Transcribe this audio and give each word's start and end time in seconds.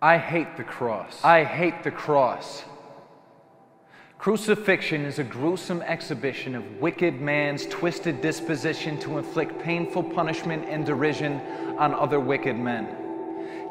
I 0.00 0.16
hate 0.16 0.56
the 0.56 0.62
cross. 0.62 1.24
I 1.24 1.42
hate 1.42 1.82
the 1.82 1.90
cross. 1.90 2.62
Crucifixion 4.16 5.04
is 5.04 5.18
a 5.18 5.24
gruesome 5.24 5.82
exhibition 5.82 6.54
of 6.54 6.80
wicked 6.80 7.20
man's 7.20 7.66
twisted 7.66 8.20
disposition 8.20 8.98
to 9.00 9.18
inflict 9.18 9.58
painful 9.60 10.04
punishment 10.04 10.66
and 10.68 10.86
derision 10.86 11.40
on 11.78 11.94
other 11.94 12.20
wicked 12.20 12.56
men. 12.56 12.86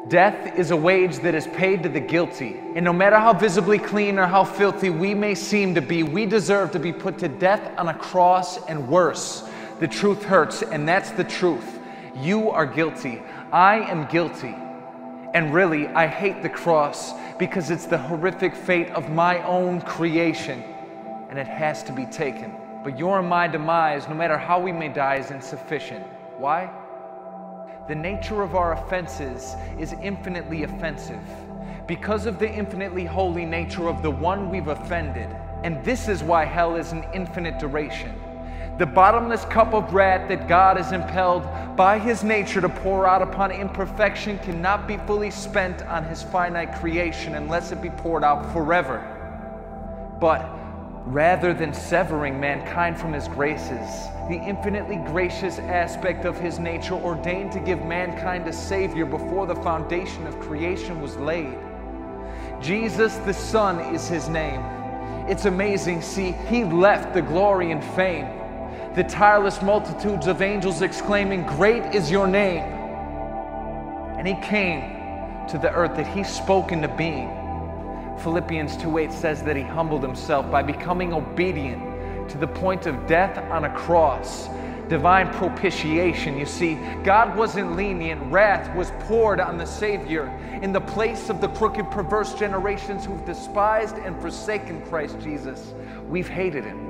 Death 0.08 0.58
is 0.58 0.70
a 0.70 0.76
wage 0.76 1.18
that 1.20 1.34
is 1.34 1.46
paid 1.48 1.82
to 1.82 1.88
the 1.88 2.00
guilty, 2.00 2.60
and 2.74 2.84
no 2.84 2.92
matter 2.92 3.16
how 3.16 3.32
visibly 3.32 3.78
clean 3.78 4.18
or 4.18 4.26
how 4.26 4.44
filthy 4.44 4.90
we 4.90 5.14
may 5.14 5.34
seem 5.34 5.74
to 5.74 5.82
be, 5.82 6.02
we 6.02 6.26
deserve 6.26 6.72
to 6.72 6.78
be 6.78 6.92
put 6.92 7.18
to 7.18 7.28
death 7.28 7.72
on 7.78 7.88
a 7.88 7.94
cross 7.94 8.62
and 8.66 8.86
worse. 8.88 9.44
The 9.80 9.88
truth 9.88 10.22
hurts, 10.24 10.62
and 10.62 10.86
that's 10.86 11.10
the 11.10 11.24
truth. 11.24 11.78
You 12.16 12.50
are 12.50 12.66
guilty. 12.66 13.22
I 13.50 13.76
am 13.80 14.06
guilty. 14.08 14.54
And 15.34 15.52
really, 15.52 15.88
I 15.88 16.06
hate 16.06 16.42
the 16.42 16.48
cross 16.48 17.12
because 17.38 17.70
it's 17.70 17.86
the 17.86 17.98
horrific 17.98 18.54
fate 18.54 18.90
of 18.90 19.10
my 19.10 19.42
own 19.44 19.80
creation, 19.82 20.62
and 21.28 21.38
it 21.38 21.46
has 21.46 21.82
to 21.84 21.92
be 21.92 22.06
taken. 22.06 22.56
But 22.82 22.98
your 22.98 23.18
and 23.18 23.28
my 23.28 23.46
demise, 23.46 24.08
no 24.08 24.14
matter 24.14 24.38
how 24.38 24.58
we 24.60 24.72
may 24.72 24.88
die, 24.88 25.16
is 25.16 25.30
insufficient. 25.30 26.06
Why? 26.38 26.70
The 27.88 27.94
nature 27.94 28.42
of 28.42 28.54
our 28.54 28.72
offenses 28.72 29.54
is 29.78 29.94
infinitely 30.02 30.62
offensive 30.62 31.22
because 31.86 32.26
of 32.26 32.38
the 32.38 32.48
infinitely 32.48 33.04
holy 33.04 33.44
nature 33.44 33.88
of 33.88 34.02
the 34.02 34.10
one 34.10 34.50
we've 34.50 34.68
offended. 34.68 35.28
And 35.64 35.82
this 35.84 36.06
is 36.08 36.22
why 36.22 36.44
hell 36.44 36.76
is 36.76 36.92
an 36.92 37.04
infinite 37.14 37.58
duration. 37.58 38.14
The 38.78 38.86
bottomless 38.86 39.44
cup 39.46 39.74
of 39.74 39.92
wrath 39.92 40.28
that 40.28 40.46
God 40.46 40.78
is 40.78 40.92
impelled 40.92 41.42
by 41.76 41.98
his 41.98 42.22
nature 42.22 42.60
to 42.60 42.68
pour 42.68 43.08
out 43.08 43.22
upon 43.22 43.50
imperfection 43.50 44.38
cannot 44.38 44.86
be 44.86 44.98
fully 44.98 45.32
spent 45.32 45.82
on 45.82 46.04
his 46.04 46.22
finite 46.22 46.76
creation 46.76 47.34
unless 47.34 47.72
it 47.72 47.82
be 47.82 47.90
poured 47.90 48.22
out 48.22 48.52
forever. 48.52 49.02
But 50.20 50.48
rather 51.06 51.52
than 51.52 51.74
severing 51.74 52.38
mankind 52.38 53.00
from 53.00 53.12
his 53.12 53.26
graces, 53.26 54.06
the 54.28 54.40
infinitely 54.40 54.98
gracious 55.10 55.58
aspect 55.58 56.24
of 56.24 56.38
his 56.38 56.60
nature 56.60 56.94
ordained 56.94 57.50
to 57.52 57.60
give 57.60 57.84
mankind 57.84 58.46
a 58.46 58.52
Savior 58.52 59.06
before 59.06 59.48
the 59.48 59.56
foundation 59.56 60.24
of 60.24 60.38
creation 60.38 61.00
was 61.00 61.16
laid. 61.16 61.58
Jesus 62.60 63.16
the 63.16 63.34
Son 63.34 63.80
is 63.92 64.06
his 64.06 64.28
name. 64.28 64.60
It's 65.28 65.46
amazing, 65.46 66.00
see, 66.00 66.30
he 66.48 66.62
left 66.62 67.12
the 67.12 67.22
glory 67.22 67.72
and 67.72 67.82
fame 67.82 68.38
the 68.98 69.04
tireless 69.04 69.62
multitudes 69.62 70.26
of 70.26 70.42
angels 70.42 70.82
exclaiming, 70.82 71.46
Great 71.46 71.94
is 71.94 72.10
your 72.10 72.26
name. 72.26 72.64
And 74.18 74.26
he 74.26 74.34
came 74.44 75.46
to 75.46 75.56
the 75.56 75.72
earth 75.72 75.94
that 75.94 76.08
he 76.08 76.24
spoke 76.24 76.72
into 76.72 76.88
being. 76.88 77.30
Philippians 78.18 78.76
2:8 78.76 79.12
says 79.12 79.44
that 79.44 79.54
he 79.54 79.62
humbled 79.62 80.02
himself 80.02 80.50
by 80.50 80.64
becoming 80.64 81.14
obedient 81.14 82.28
to 82.30 82.38
the 82.38 82.48
point 82.48 82.86
of 82.86 83.06
death 83.06 83.38
on 83.52 83.66
a 83.66 83.70
cross. 83.70 84.50
Divine 84.88 85.28
propitiation. 85.34 86.36
You 86.36 86.46
see, 86.46 86.76
God 87.04 87.36
wasn't 87.36 87.76
lenient. 87.76 88.32
Wrath 88.32 88.74
was 88.74 88.90
poured 89.06 89.38
on 89.38 89.58
the 89.58 89.66
Savior 89.66 90.26
in 90.60 90.72
the 90.72 90.80
place 90.80 91.30
of 91.30 91.40
the 91.40 91.50
crooked, 91.50 91.88
perverse 91.92 92.34
generations 92.34 93.04
who've 93.04 93.24
despised 93.24 93.96
and 93.98 94.20
forsaken 94.20 94.82
Christ 94.86 95.20
Jesus. 95.20 95.72
We've 96.08 96.28
hated 96.28 96.64
him. 96.64 96.87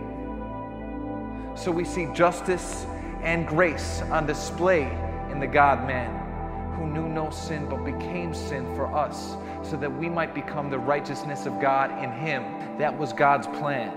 So 1.58 1.72
we 1.72 1.84
see 1.84 2.06
justice 2.14 2.86
and 3.22 3.44
grace 3.44 4.00
on 4.12 4.26
display 4.26 4.82
in 5.32 5.40
the 5.40 5.46
God 5.46 5.84
man 5.88 6.76
who 6.76 6.86
knew 6.86 7.08
no 7.08 7.30
sin 7.30 7.68
but 7.68 7.84
became 7.84 8.32
sin 8.32 8.64
for 8.76 8.86
us 8.86 9.36
so 9.68 9.76
that 9.76 9.92
we 9.92 10.08
might 10.08 10.36
become 10.36 10.70
the 10.70 10.78
righteousness 10.78 11.46
of 11.46 11.60
God 11.60 11.90
in 12.02 12.12
him. 12.12 12.44
That 12.78 12.96
was 12.96 13.12
God's 13.12 13.48
plan. 13.48 13.92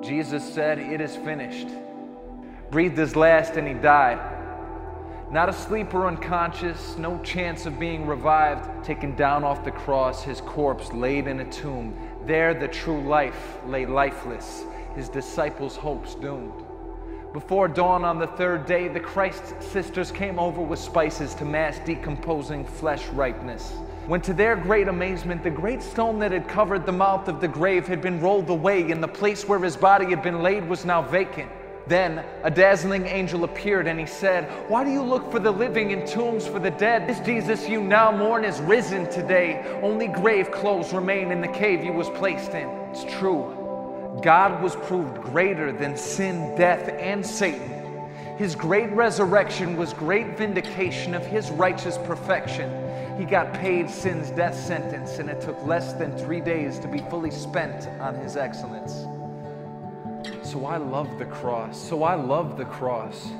Jesus 0.00 0.44
said, 0.44 0.78
It 0.78 1.00
is 1.00 1.16
finished. 1.16 1.66
Breathed 2.70 2.96
his 2.96 3.16
last 3.16 3.56
and 3.56 3.66
he 3.66 3.74
died. 3.74 4.20
Not 5.32 5.48
asleep 5.48 5.92
or 5.92 6.06
unconscious, 6.06 6.96
no 6.96 7.20
chance 7.24 7.66
of 7.66 7.80
being 7.80 8.06
revived, 8.06 8.84
taken 8.84 9.16
down 9.16 9.42
off 9.42 9.64
the 9.64 9.72
cross, 9.72 10.22
his 10.22 10.40
corpse 10.42 10.92
laid 10.92 11.26
in 11.26 11.40
a 11.40 11.50
tomb. 11.50 11.98
There 12.24 12.54
the 12.54 12.68
true 12.68 13.02
life 13.02 13.58
lay 13.66 13.84
lifeless 13.84 14.64
his 14.98 15.08
disciples' 15.08 15.76
hopes 15.76 16.16
doomed. 16.16 16.64
Before 17.32 17.68
dawn 17.68 18.04
on 18.04 18.18
the 18.18 18.26
third 18.26 18.66
day, 18.66 18.88
the 18.88 18.98
Christ 18.98 19.54
sisters 19.62 20.10
came 20.10 20.40
over 20.40 20.60
with 20.60 20.80
spices 20.80 21.34
to 21.34 21.44
mass 21.44 21.78
decomposing 21.86 22.64
flesh 22.64 23.06
ripeness. 23.10 23.74
When 24.08 24.20
to 24.22 24.34
their 24.34 24.56
great 24.56 24.88
amazement, 24.88 25.44
the 25.44 25.50
great 25.50 25.82
stone 25.82 26.18
that 26.18 26.32
had 26.32 26.48
covered 26.48 26.84
the 26.84 26.90
mouth 26.90 27.28
of 27.28 27.40
the 27.40 27.46
grave 27.46 27.86
had 27.86 28.02
been 28.02 28.20
rolled 28.20 28.50
away, 28.50 28.90
and 28.90 29.00
the 29.00 29.06
place 29.06 29.46
where 29.46 29.60
his 29.60 29.76
body 29.76 30.06
had 30.06 30.20
been 30.20 30.42
laid 30.42 30.68
was 30.68 30.84
now 30.84 31.02
vacant. 31.02 31.48
Then 31.86 32.24
a 32.42 32.50
dazzling 32.50 33.06
angel 33.06 33.44
appeared, 33.44 33.86
and 33.86 34.00
he 34.00 34.06
said, 34.06 34.50
Why 34.68 34.82
do 34.82 34.90
you 34.90 35.02
look 35.02 35.30
for 35.30 35.38
the 35.38 35.52
living 35.52 35.92
in 35.92 36.08
tombs 36.08 36.44
for 36.44 36.58
the 36.58 36.72
dead? 36.72 37.08
This 37.08 37.20
Jesus 37.20 37.68
you 37.68 37.80
now 37.80 38.10
mourn 38.10 38.44
is 38.44 38.60
risen 38.62 39.08
today. 39.10 39.78
Only 39.80 40.08
grave 40.08 40.50
clothes 40.50 40.92
remain 40.92 41.30
in 41.30 41.40
the 41.40 41.48
cave 41.48 41.82
he 41.82 41.90
was 41.90 42.08
placed 42.10 42.50
in. 42.50 42.68
It's 42.90 43.04
true. 43.04 43.57
God 44.22 44.62
was 44.62 44.74
proved 44.74 45.20
greater 45.22 45.70
than 45.70 45.96
sin, 45.96 46.56
death, 46.56 46.88
and 46.98 47.24
Satan. 47.24 47.78
His 48.36 48.54
great 48.54 48.90
resurrection 48.90 49.76
was 49.76 49.92
great 49.92 50.36
vindication 50.36 51.14
of 51.14 51.24
his 51.24 51.50
righteous 51.50 51.98
perfection. 51.98 52.70
He 53.18 53.24
got 53.24 53.52
paid 53.52 53.90
sin's 53.90 54.30
death 54.30 54.54
sentence, 54.54 55.18
and 55.18 55.28
it 55.28 55.40
took 55.40 55.60
less 55.64 55.92
than 55.92 56.16
three 56.16 56.40
days 56.40 56.78
to 56.80 56.88
be 56.88 56.98
fully 57.10 57.30
spent 57.30 57.88
on 58.00 58.14
his 58.14 58.36
excellence. 58.36 59.06
So 60.42 60.66
I 60.66 60.76
love 60.76 61.18
the 61.18 61.26
cross. 61.26 61.76
So 61.76 62.02
I 62.02 62.14
love 62.14 62.56
the 62.56 62.64
cross. 62.64 63.30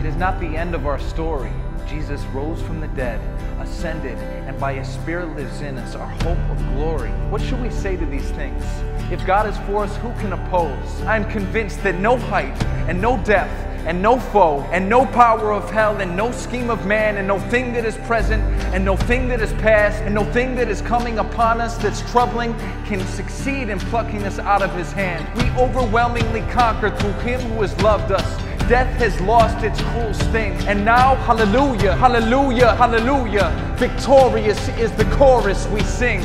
It 0.00 0.06
is 0.06 0.16
not 0.16 0.40
the 0.40 0.56
end 0.56 0.74
of 0.74 0.86
our 0.86 0.98
story. 0.98 1.52
Jesus 1.86 2.22
rose 2.34 2.60
from 2.62 2.80
the 2.80 2.88
dead, 2.88 3.20
ascended, 3.60 4.16
and 4.46 4.58
by 4.58 4.74
his 4.74 4.88
Spirit 4.88 5.36
lives 5.36 5.60
in 5.60 5.78
us, 5.78 5.94
our 5.94 6.08
hope 6.08 6.38
of 6.50 6.58
glory. 6.74 7.10
What 7.30 7.40
should 7.40 7.60
we 7.60 7.70
say 7.70 7.96
to 7.96 8.06
these 8.06 8.30
things? 8.30 8.64
If 9.12 9.24
God 9.26 9.46
is 9.46 9.56
for 9.66 9.84
us, 9.84 9.96
who 9.98 10.12
can 10.14 10.32
oppose? 10.32 11.02
I 11.02 11.16
am 11.16 11.30
convinced 11.30 11.82
that 11.82 11.96
no 11.96 12.16
height 12.16 12.60
and 12.88 13.00
no 13.00 13.22
depth 13.24 13.52
and 13.86 14.00
no 14.00 14.18
foe 14.18 14.60
and 14.72 14.88
no 14.88 15.04
power 15.06 15.52
of 15.52 15.68
hell 15.70 16.00
and 16.00 16.16
no 16.16 16.30
scheme 16.30 16.70
of 16.70 16.86
man 16.86 17.16
and 17.16 17.26
no 17.26 17.38
thing 17.50 17.72
that 17.72 17.84
is 17.84 17.96
present 17.98 18.42
and 18.72 18.84
no 18.84 18.96
thing 18.96 19.28
that 19.28 19.40
is 19.40 19.52
past 19.54 20.00
and 20.02 20.14
no 20.14 20.24
thing 20.32 20.54
that 20.54 20.68
is 20.68 20.80
coming 20.82 21.18
upon 21.18 21.60
us 21.60 21.76
that's 21.78 22.08
troubling 22.10 22.54
can 22.84 23.04
succeed 23.08 23.68
in 23.68 23.78
plucking 23.80 24.22
us 24.22 24.38
out 24.38 24.62
of 24.62 24.72
his 24.74 24.92
hand. 24.92 25.26
We 25.36 25.50
overwhelmingly 25.60 26.42
conquer 26.52 26.90
through 26.96 27.12
him 27.20 27.40
who 27.40 27.62
has 27.62 27.80
loved 27.82 28.12
us 28.12 28.51
death 28.72 28.98
has 28.98 29.20
lost 29.20 29.62
its 29.62 29.78
cruel 29.82 30.14
sting. 30.14 30.54
And 30.66 30.82
now, 30.82 31.14
hallelujah, 31.16 31.94
hallelujah, 31.94 32.74
hallelujah, 32.74 33.76
victorious 33.76 34.66
is 34.78 34.90
the 34.92 35.04
chorus 35.16 35.66
we 35.66 35.82
sing. 35.82 36.20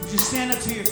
Would 0.00 0.10
you 0.10 0.18
stand 0.18 0.50
up 0.50 0.58
to 0.58 0.74
your 0.74 0.86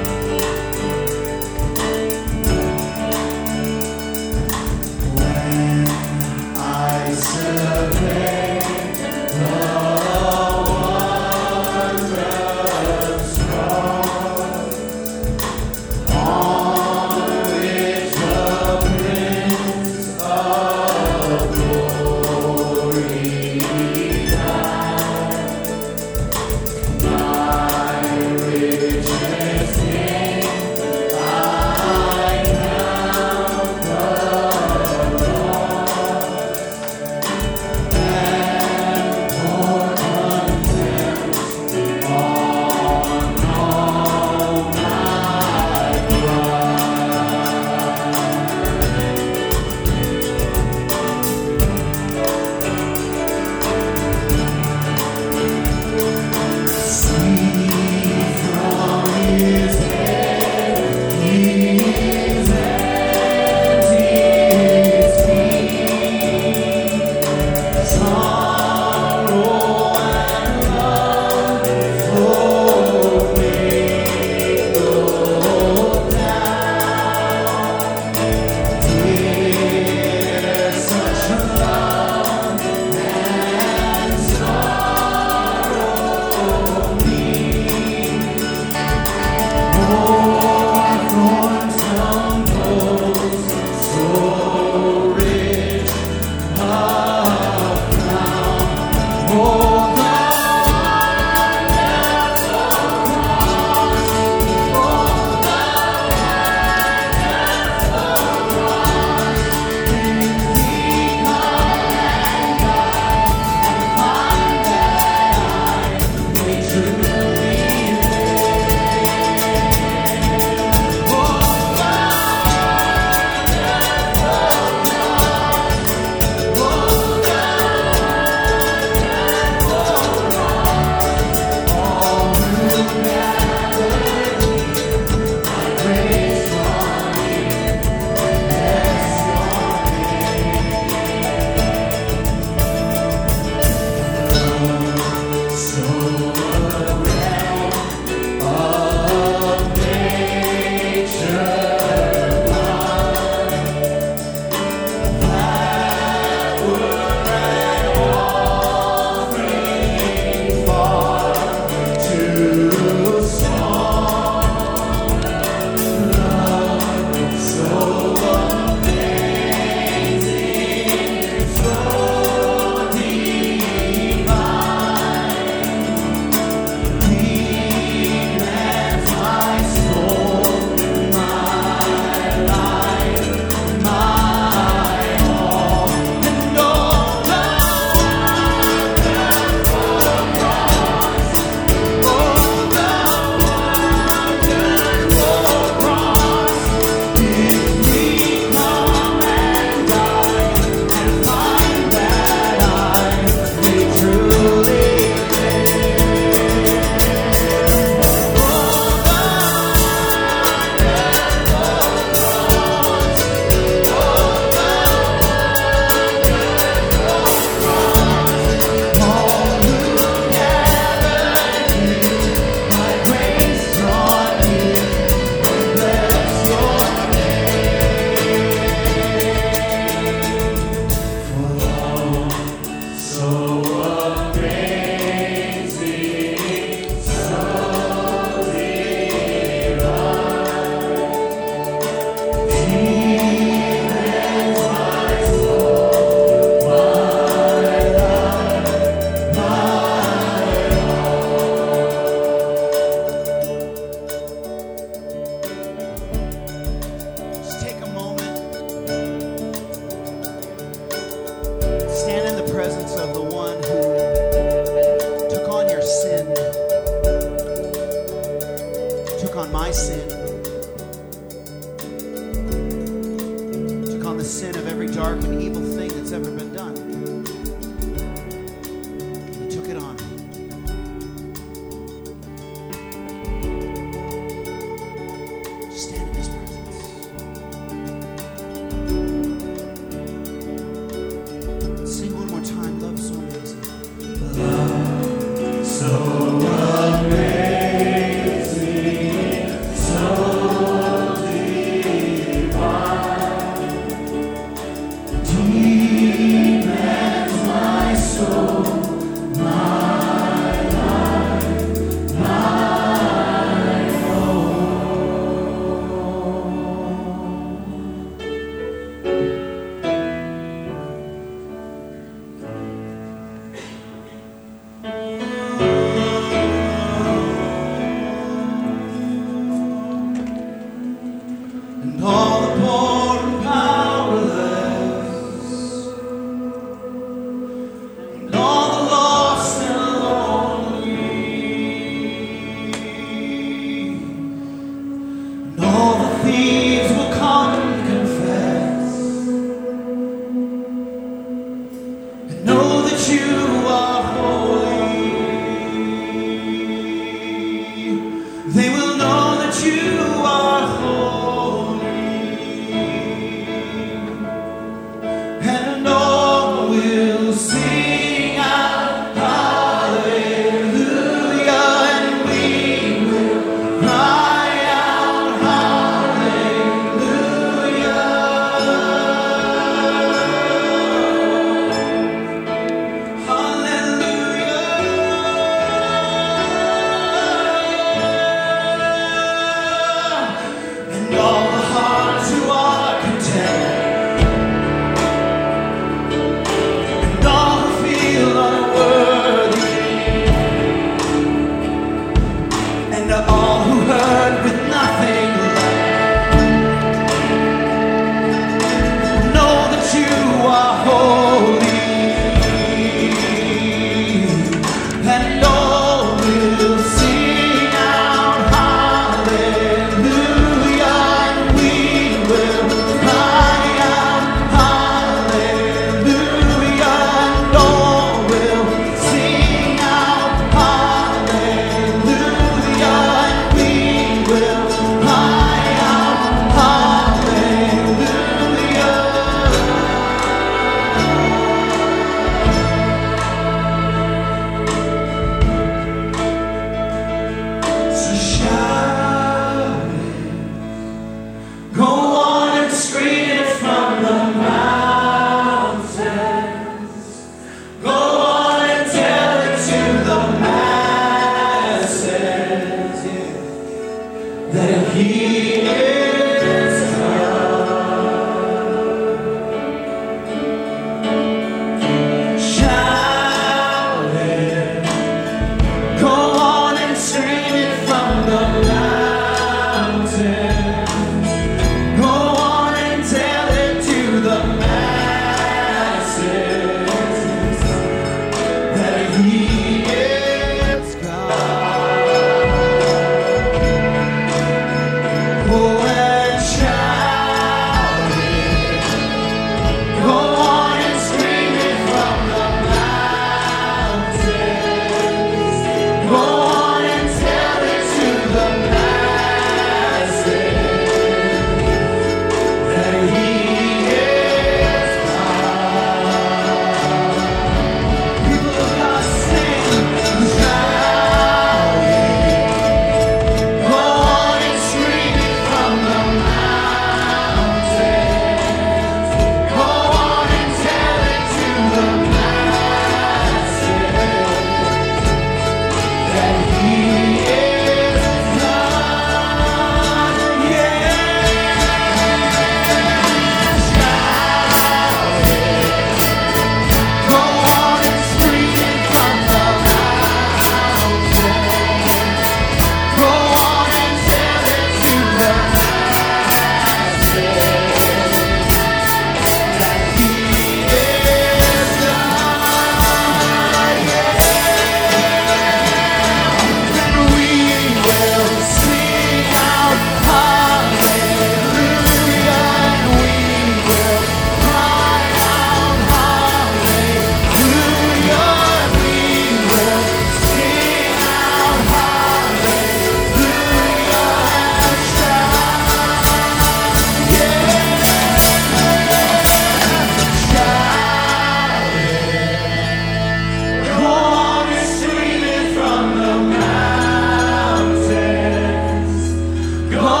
God. 599.71 600.00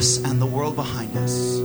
Us 0.00 0.16
and 0.24 0.40
the 0.40 0.46
world 0.46 0.76
behind 0.76 1.14
us. 1.14 1.58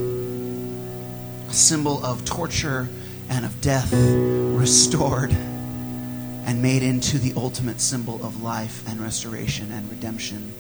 A 1.50 1.54
symbol 1.54 2.06
of 2.06 2.26
torture 2.26 2.90
and 3.30 3.46
of 3.46 3.62
death 3.62 3.94
restored 3.94 5.32
and 5.32 6.62
made 6.62 6.84
into 6.84 7.18
the 7.18 7.32
ultimate 7.38 7.80
symbol 7.80 8.16
of 8.26 8.44
life 8.44 8.86
and 8.90 9.00
restoration 9.00 9.72
and 9.72 9.90
redemption. 9.90 10.54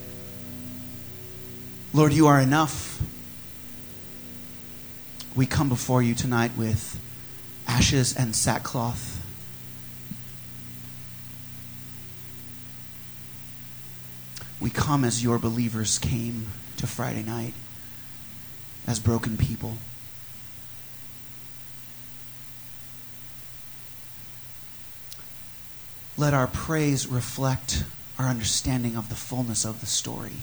Lord, 1.94 2.14
you 2.14 2.28
are 2.28 2.40
enough. 2.40 3.02
We 5.36 5.46
come 5.46 5.68
before 5.68 6.02
you 6.02 6.16
tonight 6.16 6.52
with 6.56 6.98
ashes 7.68 8.16
and 8.16 8.34
sackcloth. 8.34 9.22
We 14.62 14.70
come 14.70 15.04
as 15.04 15.22
your 15.22 15.38
believers 15.40 16.00
came 16.00 16.48
to 16.78 16.88
Friday 16.88 17.24
night, 17.24 17.54
as 18.88 19.00
broken 19.00 19.38
people. 19.38 19.78
Let 26.17 26.34
our 26.34 26.48
praise 26.48 27.08
reflect 27.08 27.84
our 28.17 28.28
understanding 28.28 28.95
of 28.95 29.10
the 29.10 29.15
fullness 29.15 29.65
of 29.65 29.82
the 29.82 29.86
story, 29.86 30.38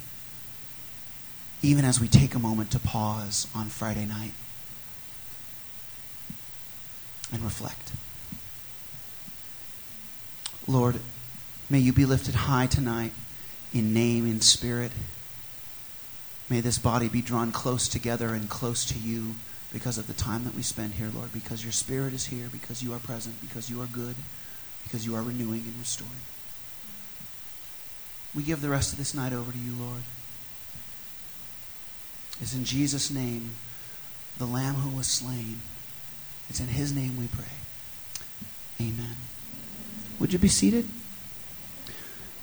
even 1.62 1.85
as 1.85 1.98
we 1.98 2.09
take 2.09 2.35
a 2.35 2.38
moment 2.38 2.70
to 2.72 2.78
pause 2.78 3.46
on 3.55 3.68
Friday 3.68 4.05
night 4.05 4.33
and 7.33 7.42
reflect. 7.42 7.92
Lord, 10.68 11.00
may 11.70 11.78
you 11.78 11.92
be 11.92 12.05
lifted 12.05 12.35
high 12.35 12.66
tonight 12.66 13.12
in 13.72 13.94
name, 13.94 14.26
in 14.26 14.40
spirit. 14.42 14.92
May 16.53 16.61
this 16.61 16.77
body 16.77 17.09
be 17.09 17.23
drawn 17.23 17.51
close 17.51 17.88
together 17.88 18.35
and 18.35 18.47
close 18.47 18.85
to 18.85 18.99
you 18.99 19.37
because 19.73 19.97
of 19.97 20.07
the 20.07 20.12
time 20.12 20.45
that 20.45 20.55
we 20.55 20.61
spend 20.61 20.93
here, 20.93 21.09
Lord, 21.15 21.33
because 21.33 21.65
your 21.65 21.73
spirit 21.73 22.12
is 22.12 22.27
here, 22.27 22.51
because 22.53 22.83
you 22.83 22.93
are 22.93 22.99
present, 22.99 23.41
because 23.41 23.71
you 23.71 23.81
are 23.81 23.87
good, 23.87 24.17
because 24.83 25.07
you 25.07 25.17
are 25.17 25.23
renewing 25.23 25.62
and 25.65 25.75
restoring. 25.79 26.12
We 28.35 28.43
give 28.43 28.61
the 28.61 28.69
rest 28.69 28.93
of 28.93 28.99
this 28.99 29.15
night 29.15 29.33
over 29.33 29.51
to 29.51 29.57
you, 29.57 29.73
Lord. 29.73 30.03
It's 32.38 32.55
in 32.55 32.65
Jesus' 32.65 33.11
name, 33.11 33.53
the 34.37 34.45
Lamb 34.45 34.75
who 34.75 34.95
was 34.95 35.07
slain. 35.07 35.62
It's 36.51 36.61
in 36.61 36.69
his 36.69 36.93
name 36.93 37.17
we 37.19 37.29
pray. 37.29 37.45
Amen. 38.79 39.17
Would 40.19 40.35
you 40.35 40.38
be 40.38 40.49
seated? 40.49 40.87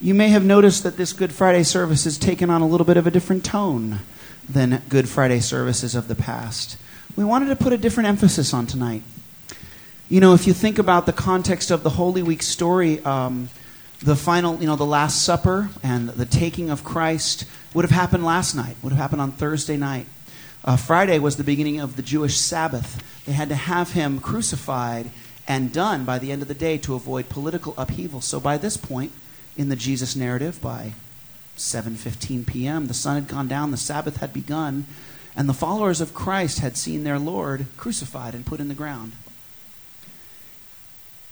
You 0.01 0.13
may 0.13 0.29
have 0.29 0.45
noticed 0.45 0.83
that 0.83 0.95
this 0.95 1.11
Good 1.11 1.33
Friday 1.33 1.63
service 1.63 2.05
has 2.05 2.17
taken 2.17 2.49
on 2.49 2.61
a 2.61 2.67
little 2.67 2.85
bit 2.85 2.95
of 2.95 3.05
a 3.05 3.11
different 3.11 3.43
tone 3.43 3.99
than 4.47 4.81
Good 4.87 5.09
Friday 5.09 5.41
services 5.41 5.93
of 5.93 6.07
the 6.07 6.15
past. 6.15 6.77
We 7.17 7.25
wanted 7.25 7.47
to 7.47 7.57
put 7.57 7.73
a 7.73 7.77
different 7.77 8.07
emphasis 8.07 8.53
on 8.53 8.65
tonight. 8.65 9.03
You 10.07 10.21
know, 10.21 10.33
if 10.33 10.47
you 10.47 10.53
think 10.53 10.79
about 10.79 11.05
the 11.05 11.11
context 11.11 11.69
of 11.69 11.83
the 11.83 11.89
Holy 11.89 12.23
Week 12.23 12.41
story, 12.41 13.03
um, 13.03 13.49
the 14.01 14.15
final, 14.15 14.57
you 14.61 14.67
know, 14.67 14.77
the 14.77 14.85
Last 14.85 15.21
Supper 15.21 15.69
and 15.83 16.07
the 16.07 16.25
taking 16.25 16.69
of 16.69 16.85
Christ 16.85 17.43
would 17.73 17.83
have 17.83 17.91
happened 17.91 18.23
last 18.23 18.55
night, 18.55 18.77
would 18.81 18.93
have 18.93 19.01
happened 19.01 19.19
on 19.19 19.33
Thursday 19.33 19.75
night. 19.75 20.07
Uh, 20.63 20.77
Friday 20.77 21.19
was 21.19 21.35
the 21.35 21.43
beginning 21.43 21.81
of 21.81 21.97
the 21.97 22.01
Jewish 22.01 22.37
Sabbath. 22.37 23.03
They 23.25 23.33
had 23.33 23.49
to 23.49 23.55
have 23.55 23.91
him 23.91 24.21
crucified 24.21 25.11
and 25.45 25.73
done 25.73 26.05
by 26.05 26.19
the 26.19 26.31
end 26.31 26.41
of 26.41 26.47
the 26.47 26.53
day 26.53 26.77
to 26.77 26.95
avoid 26.95 27.27
political 27.27 27.73
upheaval. 27.77 28.21
So 28.21 28.39
by 28.39 28.57
this 28.57 28.77
point, 28.77 29.11
in 29.57 29.69
the 29.69 29.75
Jesus 29.75 30.15
narrative 30.15 30.61
by 30.61 30.93
7:15 31.57 32.45
p.m. 32.47 32.87
The 32.87 32.93
sun 32.93 33.15
had 33.15 33.27
gone 33.27 33.47
down, 33.47 33.71
the 33.71 33.77
Sabbath 33.77 34.17
had 34.17 34.33
begun, 34.33 34.85
and 35.35 35.47
the 35.47 35.53
followers 35.53 36.01
of 36.01 36.13
Christ 36.13 36.59
had 36.59 36.77
seen 36.77 37.03
their 37.03 37.19
Lord 37.19 37.65
crucified 37.77 38.33
and 38.33 38.45
put 38.45 38.59
in 38.59 38.67
the 38.67 38.73
ground. 38.73 39.13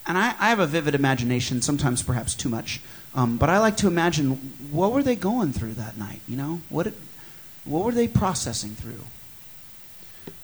And 0.06 0.18
I, 0.18 0.36
I 0.40 0.50
have 0.50 0.60
a 0.60 0.68
vivid 0.68 0.96
imagination, 0.96 1.62
sometimes 1.62 2.02
perhaps 2.02 2.34
too 2.34 2.48
much, 2.48 2.80
um, 3.14 3.38
but 3.38 3.50
I 3.50 3.60
like 3.60 3.78
to 3.78 3.88
imagine 3.88 4.54
what 4.72 4.94
were 4.94 5.04
they 5.04 5.16
going 5.16 5.52
through 5.52 5.74
that 5.74 5.98
night. 5.98 6.22
You 6.28 6.38
know, 6.38 6.62
what 6.70 6.94
what 7.66 7.84
were 7.84 7.92
they 7.92 8.08
processing 8.08 8.72
through? 8.72 9.04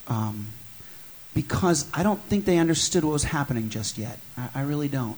Um, 0.07 0.47
because 1.33 1.87
I 1.93 2.03
don't 2.03 2.19
think 2.23 2.45
they 2.45 2.57
understood 2.57 3.03
what 3.03 3.13
was 3.13 3.23
happening 3.23 3.69
just 3.69 3.97
yet. 3.97 4.19
I, 4.37 4.49
I 4.55 4.61
really 4.61 4.89
don't, 4.89 5.17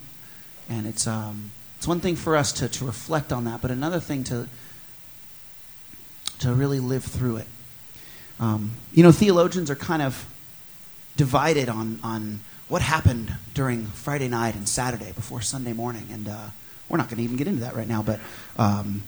and 0.70 0.86
it's 0.86 1.08
um, 1.08 1.52
it's 1.86 1.88
one 1.88 2.00
thing 2.00 2.16
for 2.16 2.36
us 2.36 2.52
to, 2.52 2.68
to 2.68 2.84
reflect 2.84 3.32
on 3.32 3.44
that, 3.44 3.62
but 3.62 3.70
another 3.70 4.00
thing 4.00 4.24
to, 4.24 4.48
to 6.40 6.52
really 6.52 6.80
live 6.80 7.04
through 7.04 7.36
it. 7.36 7.46
Um, 8.40 8.72
you 8.92 9.04
know, 9.04 9.12
theologians 9.12 9.70
are 9.70 9.76
kind 9.76 10.02
of 10.02 10.26
divided 11.16 11.70
on, 11.70 12.00
on 12.02 12.40
what 12.70 12.82
happened 12.82 13.36
during 13.54 13.86
Friday 13.86 14.28
night 14.28 14.56
and 14.56 14.68
Saturday 14.68 15.12
before 15.12 15.42
Sunday 15.42 15.74
morning. 15.74 16.08
And 16.12 16.28
uh, 16.28 16.48
we're 16.90 16.98
not 16.98 17.08
going 17.08 17.18
to 17.18 17.24
even 17.24 17.38
get 17.38 17.46
into 17.46 17.62
that 17.62 17.76
right 17.76 17.88
now, 17.88 18.02
but 18.02 18.20
um, 18.58 19.04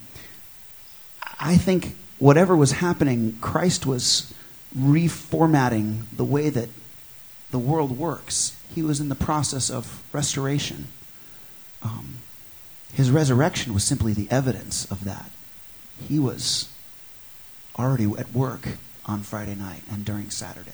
I 1.39 1.57
think 1.57 1.95
whatever 2.19 2.55
was 2.55 2.73
happening, 2.73 3.39
Christ 3.41 3.87
was 3.87 4.31
reformatting 4.77 6.03
the 6.15 6.23
way 6.23 6.51
that 6.51 6.69
the 7.49 7.57
world 7.57 7.97
works. 7.97 8.55
He 8.75 8.83
was 8.83 8.99
in 8.99 9.09
the 9.09 9.15
process 9.15 9.71
of 9.71 10.03
restoration. 10.13 10.89
Um, 11.81 12.17
his 12.93 13.11
resurrection 13.11 13.73
was 13.73 13.83
simply 13.83 14.13
the 14.13 14.27
evidence 14.31 14.89
of 14.91 15.03
that. 15.03 15.29
He 16.07 16.19
was 16.19 16.69
already 17.77 18.05
at 18.17 18.33
work 18.33 18.67
on 19.05 19.21
Friday 19.21 19.55
night 19.55 19.83
and 19.91 20.03
during 20.03 20.29
Saturday. 20.29 20.71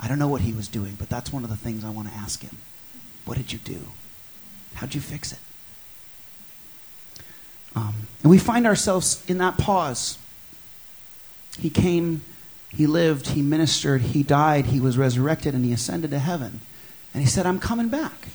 I 0.00 0.06
don't 0.08 0.18
know 0.18 0.28
what 0.28 0.42
he 0.42 0.52
was 0.52 0.68
doing, 0.68 0.96
but 0.98 1.08
that's 1.08 1.32
one 1.32 1.44
of 1.44 1.50
the 1.50 1.56
things 1.56 1.84
I 1.84 1.90
want 1.90 2.08
to 2.08 2.14
ask 2.14 2.42
him. 2.42 2.58
What 3.24 3.36
did 3.36 3.52
you 3.52 3.58
do? 3.58 3.80
How'd 4.74 4.94
you 4.94 5.00
fix 5.00 5.32
it? 5.32 5.38
Um, 7.74 7.94
and 8.22 8.30
we 8.30 8.38
find 8.38 8.66
ourselves 8.66 9.24
in 9.28 9.38
that 9.38 9.58
pause. 9.58 10.18
He 11.58 11.68
came, 11.68 12.22
he 12.70 12.86
lived, 12.86 13.28
he 13.28 13.42
ministered, 13.42 14.02
he 14.02 14.22
died, 14.22 14.66
he 14.66 14.80
was 14.80 14.96
resurrected, 14.96 15.54
and 15.54 15.64
he 15.64 15.72
ascended 15.72 16.10
to 16.12 16.18
heaven. 16.18 16.60
And 17.12 17.22
he 17.22 17.28
said, 17.28 17.44
I'm 17.44 17.58
coming 17.58 17.88
back. 17.88 18.28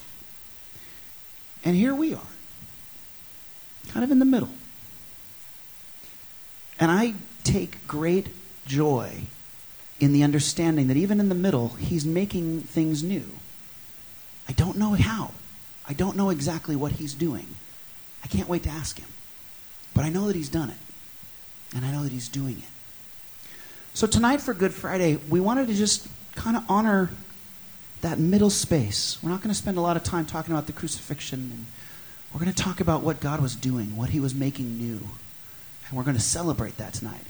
And 1.63 1.75
here 1.75 1.95
we 1.95 2.13
are 2.13 2.32
kind 3.93 4.03
of 4.03 4.11
in 4.11 4.19
the 4.19 4.25
middle. 4.25 4.49
And 6.79 6.91
I 6.91 7.13
take 7.43 7.85
great 7.87 8.27
joy 8.65 9.23
in 9.99 10.11
the 10.11 10.23
understanding 10.23 10.87
that 10.87 10.97
even 10.97 11.19
in 11.19 11.29
the 11.29 11.35
middle, 11.35 11.69
he's 11.69 12.05
making 12.05 12.61
things 12.61 13.03
new. 13.03 13.25
I 14.49 14.53
don't 14.53 14.77
know 14.77 14.95
how. 14.95 15.31
I 15.87 15.93
don't 15.93 16.17
know 16.17 16.29
exactly 16.29 16.75
what 16.75 16.93
he's 16.93 17.13
doing. 17.13 17.47
I 18.23 18.27
can't 18.27 18.49
wait 18.49 18.63
to 18.63 18.69
ask 18.69 18.99
him. 18.99 19.07
But 19.93 20.05
I 20.05 20.09
know 20.09 20.27
that 20.27 20.35
he's 20.35 20.49
done 20.49 20.71
it. 20.71 20.77
And 21.75 21.85
I 21.85 21.91
know 21.91 22.03
that 22.03 22.11
he's 22.11 22.27
doing 22.27 22.57
it. 22.57 23.49
So 23.93 24.07
tonight 24.07 24.41
for 24.41 24.53
Good 24.53 24.73
Friday, 24.73 25.19
we 25.29 25.39
wanted 25.39 25.67
to 25.67 25.73
just 25.75 26.07
kind 26.35 26.57
of 26.57 26.63
honor 26.67 27.11
that 28.01 28.17
middle 28.17 28.49
space. 28.49 29.21
We're 29.21 29.29
not 29.29 29.41
going 29.41 29.49
to 29.49 29.55
spend 29.55 29.77
a 29.77 29.81
lot 29.81 29.95
of 29.95 30.03
time 30.03 30.25
talking 30.25 30.53
about 30.53 30.65
the 30.65 30.73
crucifixion 30.73 31.39
and 31.53 31.65
we're 32.33 32.39
going 32.39 32.51
to 32.51 32.63
talk 32.63 32.79
about 32.79 33.03
what 33.03 33.19
God 33.19 33.41
was 33.41 33.55
doing, 33.55 33.95
what 33.95 34.09
He 34.09 34.19
was 34.19 34.33
making 34.33 34.77
new. 34.77 34.99
And 35.87 35.97
we're 35.97 36.03
going 36.03 36.15
to 36.15 36.21
celebrate 36.21 36.77
that 36.77 36.93
tonight. 36.93 37.21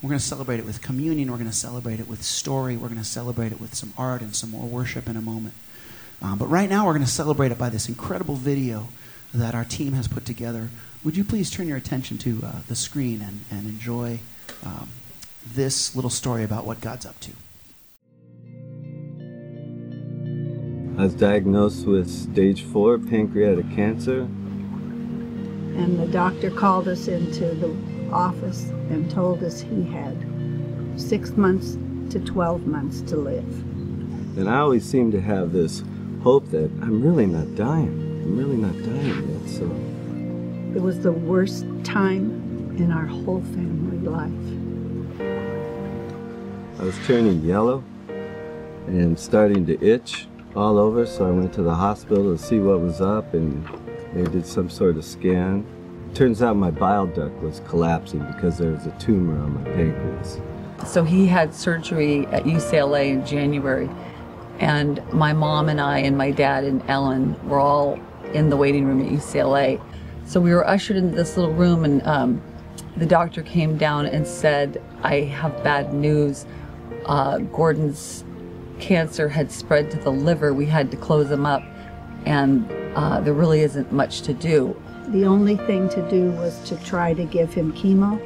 We're 0.00 0.10
going 0.10 0.20
to 0.20 0.24
celebrate 0.24 0.60
it 0.60 0.66
with 0.66 0.80
communion. 0.80 1.30
We're 1.30 1.38
going 1.38 1.50
to 1.50 1.56
celebrate 1.56 1.98
it 1.98 2.06
with 2.06 2.22
story. 2.22 2.76
We're 2.76 2.88
going 2.88 3.00
to 3.00 3.04
celebrate 3.04 3.50
it 3.50 3.60
with 3.60 3.74
some 3.74 3.92
art 3.98 4.20
and 4.20 4.36
some 4.36 4.50
more 4.50 4.66
worship 4.66 5.08
in 5.08 5.16
a 5.16 5.20
moment. 5.22 5.54
Um, 6.22 6.38
but 6.38 6.46
right 6.46 6.70
now, 6.70 6.86
we're 6.86 6.92
going 6.92 7.04
to 7.04 7.10
celebrate 7.10 7.50
it 7.50 7.58
by 7.58 7.68
this 7.68 7.88
incredible 7.88 8.36
video 8.36 8.88
that 9.32 9.54
our 9.54 9.64
team 9.64 9.94
has 9.94 10.06
put 10.06 10.24
together. 10.24 10.68
Would 11.02 11.16
you 11.16 11.24
please 11.24 11.50
turn 11.50 11.66
your 11.66 11.76
attention 11.76 12.18
to 12.18 12.40
uh, 12.44 12.52
the 12.68 12.76
screen 12.76 13.20
and, 13.22 13.40
and 13.50 13.66
enjoy 13.66 14.20
um, 14.64 14.88
this 15.44 15.96
little 15.96 16.10
story 16.10 16.44
about 16.44 16.64
what 16.64 16.80
God's 16.80 17.06
up 17.06 17.18
to? 17.20 17.30
I 20.96 21.02
was 21.02 21.14
diagnosed 21.14 21.86
with 21.86 22.08
stage 22.08 22.62
four 22.62 22.98
pancreatic 22.98 23.68
cancer 23.74 24.28
and 25.76 25.98
the 25.98 26.06
doctor 26.06 26.50
called 26.50 26.88
us 26.88 27.08
into 27.08 27.54
the 27.54 27.74
office 28.12 28.70
and 28.90 29.10
told 29.10 29.42
us 29.42 29.60
he 29.60 29.82
had 29.84 30.16
six 30.96 31.30
months 31.30 31.76
to 32.10 32.20
12 32.20 32.66
months 32.66 33.00
to 33.02 33.16
live. 33.16 33.44
And 34.36 34.48
I 34.48 34.58
always 34.58 34.84
seem 34.84 35.10
to 35.12 35.20
have 35.20 35.52
this 35.52 35.82
hope 36.22 36.50
that 36.50 36.70
I'm 36.82 37.02
really 37.02 37.26
not 37.26 37.54
dying. 37.54 37.88
I'm 38.24 38.36
really 38.36 38.56
not 38.56 38.72
dying 38.82 39.28
yet, 39.30 39.48
so. 39.50 39.64
It 40.76 40.82
was 40.82 41.00
the 41.00 41.12
worst 41.12 41.66
time 41.84 42.74
in 42.78 42.90
our 42.90 43.06
whole 43.06 43.42
family 43.42 43.98
life. 43.98 44.30
I 46.80 46.84
was 46.84 46.98
turning 47.06 47.40
yellow 47.42 47.84
and 48.86 49.18
starting 49.18 49.66
to 49.66 49.82
itch. 49.84 50.26
all 50.56 50.78
over, 50.78 51.04
so 51.04 51.26
I 51.26 51.30
went 51.30 51.52
to 51.54 51.62
the 51.62 51.74
hospital 51.74 52.36
to 52.36 52.38
see 52.40 52.60
what 52.60 52.80
was 52.80 53.00
up, 53.00 53.34
and 53.34 53.66
they 54.14 54.24
did 54.24 54.46
some 54.46 54.70
sort 54.70 54.96
of 54.96 55.04
scan. 55.04 55.66
Turns 56.14 56.42
out 56.42 56.56
my 56.56 56.70
bile 56.70 57.06
duct 57.06 57.36
was 57.42 57.60
collapsing 57.66 58.24
because 58.32 58.56
there 58.58 58.70
was 58.70 58.86
a 58.86 58.92
tumor 58.92 59.36
on 59.42 59.54
my 59.54 59.70
pancreas. 59.70 60.40
So 60.86 61.02
he 61.02 61.26
had 61.26 61.54
surgery 61.54 62.26
at 62.26 62.44
UCLA 62.44 63.10
in 63.10 63.26
January, 63.26 63.90
and 64.60 65.02
my 65.12 65.32
mom 65.32 65.68
and 65.68 65.80
I 65.80 65.98
and 65.98 66.16
my 66.16 66.30
dad 66.30 66.64
and 66.64 66.82
Ellen 66.88 67.36
were 67.48 67.58
all 67.58 67.98
in 68.32 68.50
the 68.50 68.56
waiting 68.56 68.84
room 68.84 69.00
at 69.00 69.10
UCLA. 69.10 69.80
So 70.26 70.40
we 70.40 70.52
were 70.52 70.66
ushered 70.66 70.96
into 70.96 71.16
this 71.16 71.36
little 71.36 71.52
room, 71.52 71.84
and 71.84 72.06
um, 72.06 72.42
the 72.96 73.06
doctor 73.06 73.42
came 73.42 73.76
down 73.76 74.06
and 74.06 74.26
said, 74.26 74.80
I 75.02 75.20
have 75.20 75.62
bad 75.64 75.92
news. 75.92 76.46
Uh, 77.06 77.38
Gordon's 77.38 78.24
cancer 78.78 79.28
had 79.28 79.50
spread 79.50 79.90
to 79.90 79.98
the 79.98 80.10
liver. 80.10 80.54
We 80.54 80.66
had 80.66 80.90
to 80.92 80.96
close 80.96 81.30
him 81.30 81.44
up, 81.44 81.62
and 82.24 82.68
uh, 82.94 83.20
there 83.20 83.34
really 83.34 83.60
isn't 83.60 83.92
much 83.92 84.22
to 84.22 84.34
do. 84.34 84.80
The 85.08 85.24
only 85.26 85.56
thing 85.56 85.88
to 85.90 86.08
do 86.08 86.30
was 86.32 86.58
to 86.68 86.76
try 86.84 87.14
to 87.14 87.24
give 87.24 87.52
him 87.52 87.72
chemo, 87.72 88.20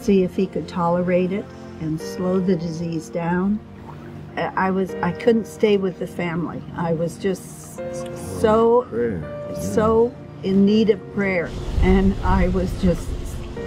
see 0.00 0.22
if 0.22 0.34
he 0.34 0.46
could 0.46 0.66
tolerate 0.66 1.32
it, 1.32 1.44
and 1.80 2.00
slow 2.00 2.40
the 2.40 2.56
disease 2.56 3.08
down. 3.08 3.60
I 4.36 4.52
I 4.56 4.70
was 4.70 4.94
I 4.96 5.12
couldn't 5.12 5.46
stay 5.46 5.76
with 5.76 5.98
the 5.98 6.06
family. 6.06 6.62
I 6.76 6.92
was 6.92 7.18
just 7.18 7.76
so 8.40 8.82
Prayer. 8.82 9.56
so 9.60 10.14
in 10.42 10.64
need 10.64 10.90
of 10.90 11.14
prayer, 11.14 11.50
and 11.82 12.14
I 12.24 12.48
was 12.48 12.70
just 12.82 13.08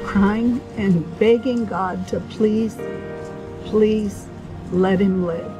crying 0.03 0.62
and 0.77 1.19
begging 1.19 1.65
God 1.65 2.08
to 2.10 2.19
please, 2.19 2.77
please 3.65 4.27
let 4.71 4.99
him 4.99 5.25
live. 5.25 5.51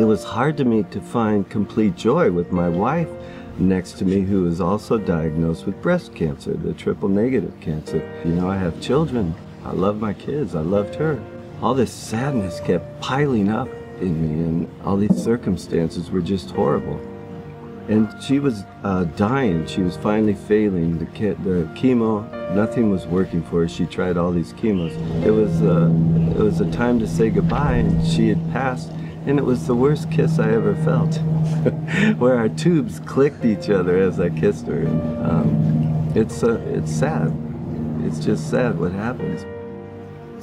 It 0.00 0.04
was 0.04 0.24
hard 0.24 0.56
to 0.56 0.64
me 0.64 0.84
to 0.84 1.00
find 1.00 1.48
complete 1.48 1.96
joy 1.96 2.30
with 2.30 2.50
my 2.50 2.68
wife 2.68 3.08
next 3.58 3.92
to 3.98 4.04
me 4.04 4.22
who 4.22 4.44
was 4.44 4.60
also 4.60 4.98
diagnosed 4.98 5.66
with 5.66 5.80
breast 5.82 6.14
cancer, 6.14 6.54
the 6.54 6.72
triple 6.72 7.08
negative 7.08 7.54
cancer. 7.60 7.98
You 8.24 8.32
know, 8.32 8.50
I 8.50 8.56
have 8.56 8.80
children. 8.80 9.34
I 9.64 9.72
love 9.72 10.00
my 10.00 10.12
kids. 10.12 10.54
I 10.54 10.60
loved 10.60 10.94
her. 10.96 11.22
All 11.60 11.74
this 11.74 11.92
sadness 11.92 12.60
kept 12.60 13.00
piling 13.00 13.48
up 13.48 13.68
in 14.00 14.20
me, 14.20 14.44
and 14.44 14.70
all 14.84 14.96
these 14.96 15.16
circumstances 15.22 16.10
were 16.10 16.20
just 16.20 16.50
horrible. 16.50 17.00
And 17.88 18.08
she 18.22 18.38
was 18.38 18.64
uh, 18.84 19.04
dying. 19.16 19.66
She 19.66 19.82
was 19.82 19.96
finally 19.96 20.34
failing. 20.34 20.98
The, 20.98 21.06
ke- 21.06 21.38
the 21.44 21.68
chemo, 21.74 22.28
nothing 22.54 22.90
was 22.90 23.06
working 23.06 23.42
for 23.42 23.62
her. 23.62 23.68
She 23.68 23.86
tried 23.86 24.16
all 24.16 24.32
these 24.32 24.52
chemos. 24.54 24.92
It 25.24 25.30
was, 25.30 25.62
uh, 25.62 25.90
it 26.38 26.42
was 26.42 26.60
a 26.60 26.70
time 26.72 26.98
to 27.00 27.06
say 27.06 27.30
goodbye, 27.30 27.76
and 27.76 28.06
she 28.06 28.28
had 28.28 28.52
passed. 28.52 28.90
And 29.26 29.38
it 29.38 29.44
was 29.44 29.66
the 29.66 29.74
worst 29.74 30.10
kiss 30.10 30.38
I 30.38 30.50
ever 30.50 30.74
felt, 30.76 31.14
where 32.18 32.36
our 32.36 32.48
tubes 32.48 33.00
clicked 33.00 33.44
each 33.44 33.70
other 33.70 33.96
as 33.98 34.18
I 34.18 34.30
kissed 34.30 34.66
her. 34.66 34.80
And 34.80 35.26
um, 35.26 36.12
it's, 36.14 36.42
uh, 36.42 36.60
it's 36.66 36.90
sad. 36.90 37.32
It's 38.00 38.24
just 38.24 38.50
sad 38.50 38.78
what 38.78 38.92
happens. 38.92 39.44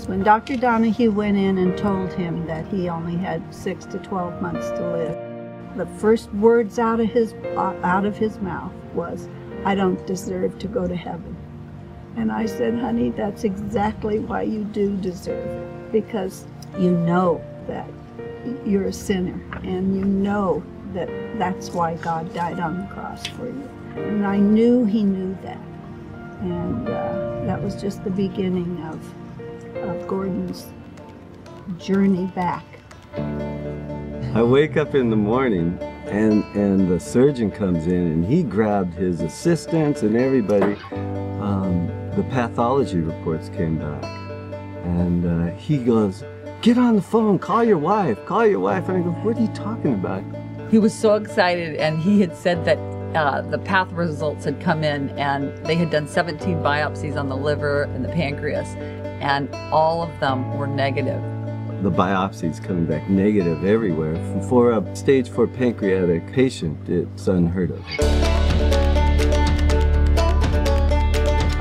When 0.07 0.23
Dr. 0.23 0.55
Donahue 0.55 1.11
went 1.11 1.37
in 1.37 1.57
and 1.57 1.77
told 1.77 2.13
him 2.13 2.47
that 2.47 2.65
he 2.67 2.87
only 2.87 3.17
had 3.17 3.53
six 3.53 3.85
to 3.87 3.99
12 3.99 4.41
months 4.41 4.69
to 4.69 4.91
live, 4.91 5.29
the 5.75 5.85
first 5.99 6.33
words 6.35 6.79
out 6.79 6.99
of 6.99 7.11
his 7.11 7.33
uh, 7.57 7.75
out 7.83 8.05
of 8.05 8.17
his 8.17 8.39
mouth 8.39 8.71
was, 8.93 9.27
"I 9.65 9.75
don't 9.75 10.05
deserve 10.07 10.57
to 10.59 10.67
go 10.67 10.87
to 10.87 10.95
heaven." 10.95 11.35
And 12.15 12.31
I 12.31 12.45
said, 12.45 12.79
"Honey, 12.79 13.11
that's 13.11 13.43
exactly 13.43 14.19
why 14.19 14.43
you 14.43 14.63
do 14.63 14.95
deserve 14.97 15.45
it, 15.45 15.91
because 15.91 16.45
you 16.77 16.91
know 16.91 17.41
that 17.67 17.89
you're 18.65 18.85
a 18.85 18.93
sinner, 18.93 19.39
and 19.63 19.95
you 19.95 20.05
know 20.05 20.63
that 20.93 21.09
that's 21.37 21.69
why 21.69 21.95
God 21.95 22.33
died 22.33 22.59
on 22.59 22.77
the 22.77 22.93
cross 22.93 23.25
for 23.27 23.45
you." 23.45 23.69
And 23.95 24.25
I 24.25 24.37
knew 24.37 24.85
He 24.85 25.03
knew 25.03 25.37
that, 25.43 25.61
and 26.41 26.87
uh, 26.87 27.45
that 27.45 27.61
was 27.61 27.79
just 27.79 28.03
the 28.03 28.11
beginning 28.11 28.81
of 28.83 28.99
of 29.77 30.07
Gordon's 30.07 30.67
journey 31.77 32.25
back. 32.27 32.65
I 33.15 34.43
wake 34.43 34.77
up 34.77 34.95
in 34.95 35.09
the 35.09 35.15
morning 35.15 35.77
and 36.05 36.43
and 36.55 36.89
the 36.89 36.99
surgeon 36.99 37.51
comes 37.51 37.87
in 37.87 37.93
and 37.93 38.25
he 38.25 38.43
grabbed 38.43 38.93
his 38.93 39.21
assistants 39.21 40.03
and 40.03 40.15
everybody. 40.15 40.77
Um, 41.41 41.87
the 42.15 42.23
pathology 42.29 42.99
reports 42.99 43.49
came 43.49 43.77
back 43.77 44.03
and 44.83 45.25
uh, 45.25 45.55
he 45.55 45.77
goes, 45.77 46.23
"Get 46.61 46.77
on 46.77 46.95
the 46.97 47.01
phone, 47.01 47.39
call 47.39 47.63
your 47.63 47.77
wife, 47.77 48.25
call 48.25 48.45
your 48.45 48.59
wife." 48.59 48.89
And 48.89 48.97
I 48.97 49.01
go, 49.01 49.11
"What 49.11 49.37
are 49.37 49.41
you 49.41 49.47
talking 49.49 49.93
about?" 49.93 50.23
He 50.69 50.77
was 50.77 50.93
so 50.93 51.15
excited, 51.15 51.77
and 51.77 51.97
he 51.99 52.19
had 52.19 52.35
said 52.35 52.65
that 52.65 52.77
uh, 53.15 53.41
the 53.41 53.57
path 53.57 53.91
results 53.93 54.45
had 54.45 54.59
come 54.59 54.83
in, 54.83 55.09
and 55.17 55.57
they 55.65 55.75
had 55.75 55.89
done 55.89 56.07
17 56.07 56.57
biopsies 56.57 57.17
on 57.17 57.29
the 57.29 57.37
liver 57.37 57.83
and 57.83 58.03
the 58.03 58.09
pancreas, 58.09 58.67
and 59.21 59.49
all 59.71 60.03
of 60.03 60.19
them 60.19 60.57
were 60.57 60.67
negative. 60.67 61.21
The 61.81 61.91
biopsies 61.91 62.61
coming 62.61 62.85
back 62.85 63.09
negative 63.09 63.63
everywhere. 63.63 64.15
For 64.49 64.73
a 64.73 64.95
stage 64.95 65.29
four 65.29 65.47
pancreatic 65.47 66.31
patient, 66.33 66.89
it's 66.89 67.27
unheard 67.27 67.71
of. 67.71 68.98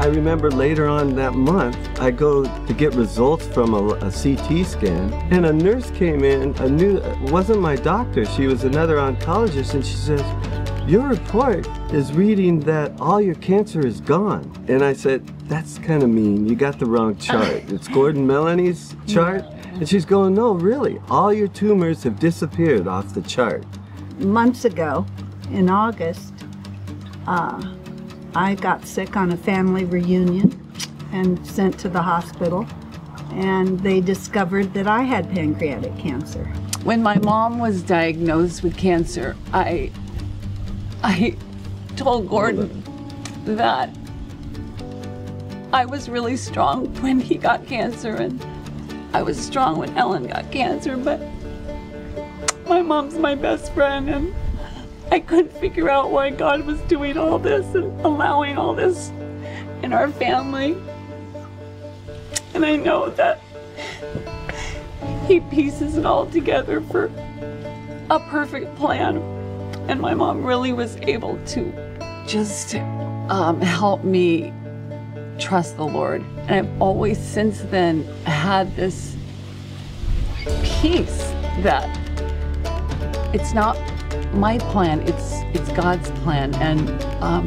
I 0.08 0.10
remember 0.12 0.50
later 0.50 0.88
on 0.88 1.14
that 1.16 1.34
month, 1.34 1.76
I 2.00 2.10
go 2.10 2.42
to 2.42 2.72
get 2.72 2.94
results 2.94 3.46
from 3.48 3.74
a, 3.74 3.88
a 3.96 4.10
CT 4.10 4.64
scan, 4.64 5.12
and 5.30 5.44
a 5.44 5.52
nurse 5.52 5.90
came 5.90 6.24
in. 6.24 6.56
A 6.60 6.68
new 6.70 6.98
wasn't 7.30 7.60
my 7.60 7.76
doctor; 7.76 8.24
she 8.24 8.46
was 8.46 8.64
another 8.64 8.96
oncologist, 8.96 9.74
and 9.74 9.84
she 9.84 9.96
says, 9.96 10.22
"Your 10.88 11.06
report 11.08 11.68
is 11.92 12.14
reading 12.14 12.58
that 12.60 12.98
all 12.98 13.20
your 13.20 13.34
cancer 13.34 13.86
is 13.86 14.00
gone." 14.00 14.50
And 14.66 14.82
I 14.82 14.94
said, 14.94 15.26
"That's 15.46 15.76
kind 15.76 16.02
of 16.02 16.08
mean. 16.08 16.48
You 16.48 16.56
got 16.56 16.78
the 16.78 16.86
wrong 16.86 17.14
chart. 17.18 17.64
It's 17.68 17.86
Gordon 17.86 18.26
Melanie's 18.26 18.96
chart." 19.06 19.44
And 19.74 19.86
she's 19.86 20.06
going, 20.06 20.32
"No, 20.32 20.52
really. 20.54 21.02
All 21.10 21.34
your 21.34 21.48
tumors 21.48 22.02
have 22.04 22.18
disappeared 22.18 22.88
off 22.88 23.12
the 23.12 23.20
chart." 23.20 23.62
Months 24.20 24.64
ago, 24.64 25.04
in 25.50 25.68
August, 25.68 26.32
uh, 27.26 27.60
I 28.34 28.54
got 28.54 28.86
sick 28.86 29.16
on 29.16 29.32
a 29.32 29.36
family 29.36 29.84
reunion 29.84 30.64
and 31.12 31.44
sent 31.46 31.78
to 31.80 31.88
the 31.88 32.02
hospital, 32.02 32.66
and 33.32 33.80
they 33.80 34.00
discovered 34.00 34.74
that 34.74 34.86
I 34.86 35.02
had 35.02 35.30
pancreatic 35.30 35.96
cancer. 35.98 36.44
When 36.84 37.02
my 37.02 37.18
mom 37.18 37.58
was 37.58 37.82
diagnosed 37.82 38.62
with 38.62 38.76
cancer, 38.76 39.36
I 39.52 39.90
I 41.02 41.36
told 41.96 42.28
Gordon 42.28 42.82
that 43.44 43.90
I 45.72 45.84
was 45.84 46.08
really 46.08 46.36
strong 46.36 46.94
when 47.02 47.20
he 47.20 47.36
got 47.36 47.66
cancer 47.66 48.14
and 48.16 48.44
I 49.12 49.22
was 49.22 49.38
strong 49.38 49.78
when 49.78 49.96
Ellen 49.96 50.26
got 50.26 50.50
cancer, 50.50 50.96
but 50.96 51.20
my 52.66 52.82
mom's 52.82 53.18
my 53.18 53.34
best 53.34 53.72
friend 53.74 54.08
and 54.08 54.34
I 55.10 55.20
couldn't 55.20 55.52
figure 55.52 55.88
out 55.88 56.10
why 56.10 56.30
God 56.30 56.66
was 56.66 56.80
doing 56.82 57.16
all 57.16 57.38
this 57.38 57.74
and 57.74 57.98
allowing 58.02 58.58
all 58.58 58.74
this 58.74 59.10
in 59.82 59.92
our 59.92 60.08
family. 60.08 60.76
And 62.52 62.64
I 62.64 62.76
know 62.76 63.08
that 63.10 63.40
He 65.26 65.40
pieces 65.40 65.96
it 65.96 66.04
all 66.04 66.26
together 66.26 66.82
for 66.82 67.10
a 68.10 68.20
perfect 68.28 68.74
plan. 68.76 69.16
And 69.88 70.00
my 70.00 70.12
mom 70.12 70.44
really 70.44 70.74
was 70.74 70.96
able 70.98 71.38
to 71.46 71.72
just 72.26 72.74
um, 72.74 73.60
help 73.62 74.04
me 74.04 74.52
trust 75.38 75.76
the 75.76 75.86
Lord. 75.86 76.22
And 76.48 76.50
I've 76.50 76.82
always 76.82 77.18
since 77.18 77.62
then 77.62 78.04
had 78.24 78.74
this 78.76 79.16
peace 80.62 81.32
that 81.62 81.88
it's 83.32 83.54
not 83.54 83.76
my 84.32 84.58
plan, 84.58 85.00
it's 85.02 85.32
it's 85.54 85.70
God's 85.72 86.10
plan. 86.22 86.54
And 86.56 86.88
um, 87.22 87.46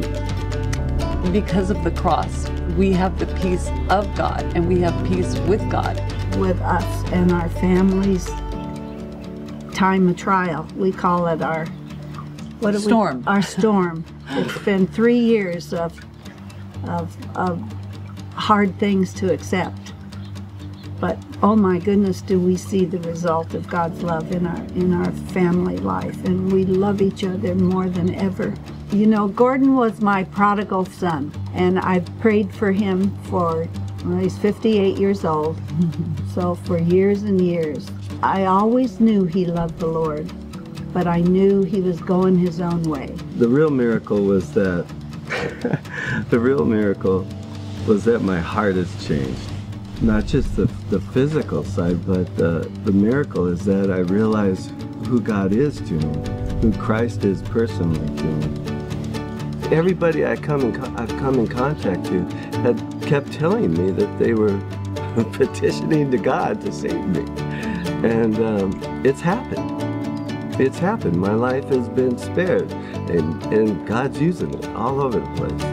because 1.32 1.70
of 1.70 1.82
the 1.84 1.90
cross, 1.92 2.48
we 2.76 2.92
have 2.92 3.18
the 3.18 3.26
peace 3.40 3.68
of 3.90 4.12
God 4.16 4.42
and 4.56 4.66
we 4.68 4.80
have 4.80 4.94
peace 5.06 5.38
with 5.40 5.68
God. 5.70 5.96
with 6.38 6.58
us 6.62 7.12
and 7.12 7.30
our 7.32 7.48
families 7.50 8.26
time 9.74 10.08
of 10.08 10.16
trial. 10.16 10.66
We 10.76 10.90
call 10.92 11.26
it 11.28 11.42
our 11.42 11.66
what 12.60 12.70
do 12.72 12.78
we- 12.78 12.84
Storm. 12.84 13.22
our 13.26 13.42
storm. 13.42 14.04
It's 14.30 14.58
been 14.60 14.86
three 14.86 15.18
years 15.18 15.72
of 15.74 15.92
of 16.88 17.14
of 17.36 17.60
hard 18.34 18.78
things 18.78 19.12
to 19.14 19.32
accept. 19.32 19.92
But 21.00 21.18
oh 21.42 21.56
my 21.56 21.78
goodness, 21.78 22.22
do 22.22 22.38
we 22.40 22.56
see 22.56 22.84
the 22.84 22.98
result 23.00 23.54
of 23.54 23.68
God's 23.68 24.02
love 24.02 24.30
in 24.32 24.46
our 24.46 24.64
in 24.76 24.92
our 24.92 25.10
family 25.32 25.78
life 25.78 26.24
and 26.24 26.52
we 26.52 26.64
love 26.64 27.02
each 27.02 27.24
other 27.24 27.54
more 27.54 27.88
than 27.88 28.14
ever. 28.14 28.54
You 28.92 29.06
know, 29.06 29.28
Gordon 29.28 29.74
was 29.76 30.00
my 30.00 30.24
prodigal 30.24 30.84
son 30.86 31.32
and 31.54 31.78
I've 31.80 32.06
prayed 32.20 32.54
for 32.54 32.72
him 32.72 33.16
for 33.24 33.68
well, 34.04 34.18
he's 34.18 34.36
58 34.38 34.98
years 34.98 35.24
old. 35.24 35.60
So 36.34 36.54
for 36.54 36.78
years 36.78 37.24
and 37.24 37.40
years, 37.40 37.86
I 38.22 38.46
always 38.46 39.00
knew 39.00 39.24
he 39.26 39.44
loved 39.44 39.78
the 39.78 39.86
Lord. 39.86 40.32
but 40.92 41.06
I 41.06 41.20
knew 41.20 41.62
he 41.62 41.80
was 41.80 42.00
going 42.00 42.38
his 42.38 42.60
own 42.60 42.82
way. 42.84 43.08
The 43.38 43.48
real 43.48 43.70
miracle 43.70 44.22
was 44.22 44.52
that 44.54 44.86
the 46.30 46.38
real 46.40 46.64
miracle 46.64 47.26
was 47.86 48.04
that 48.04 48.20
my 48.20 48.40
heart 48.40 48.76
has 48.76 48.90
changed. 49.06 49.51
Not 50.02 50.26
just 50.26 50.56
the, 50.56 50.66
the 50.90 51.00
physical 51.00 51.62
side, 51.62 52.04
but 52.04 52.34
the, 52.36 52.68
the 52.84 52.90
miracle 52.90 53.46
is 53.46 53.64
that 53.66 53.88
I 53.88 53.98
realize 53.98 54.72
who 55.06 55.20
God 55.20 55.52
is 55.52 55.76
to 55.78 55.92
me, 55.92 56.60
who 56.60 56.72
Christ 56.72 57.24
is 57.24 57.40
personally 57.42 58.08
to 58.18 58.24
me. 58.24 59.68
Everybody 59.70 60.26
I 60.26 60.34
come 60.34 60.62
in, 60.62 60.80
I've 60.96 61.08
come 61.20 61.38
in 61.38 61.46
contact 61.46 62.06
to 62.06 62.24
had 62.62 62.82
kept 63.02 63.32
telling 63.32 63.74
me 63.74 63.92
that 63.92 64.18
they 64.18 64.34
were 64.34 64.58
petitioning 65.34 66.10
to 66.10 66.18
God 66.18 66.60
to 66.62 66.72
save 66.72 67.06
me. 67.06 67.22
And 68.02 68.34
um, 68.40 69.02
it's 69.06 69.20
happened. 69.20 69.80
It's 70.60 70.80
happened. 70.80 71.14
My 71.14 71.34
life 71.34 71.66
has 71.66 71.88
been 71.88 72.18
spared, 72.18 72.72
and, 72.72 73.40
and 73.52 73.86
God's 73.86 74.20
using 74.20 74.52
it 74.52 74.66
all 74.70 75.00
over 75.00 75.20
the 75.20 75.34
place. 75.36 75.71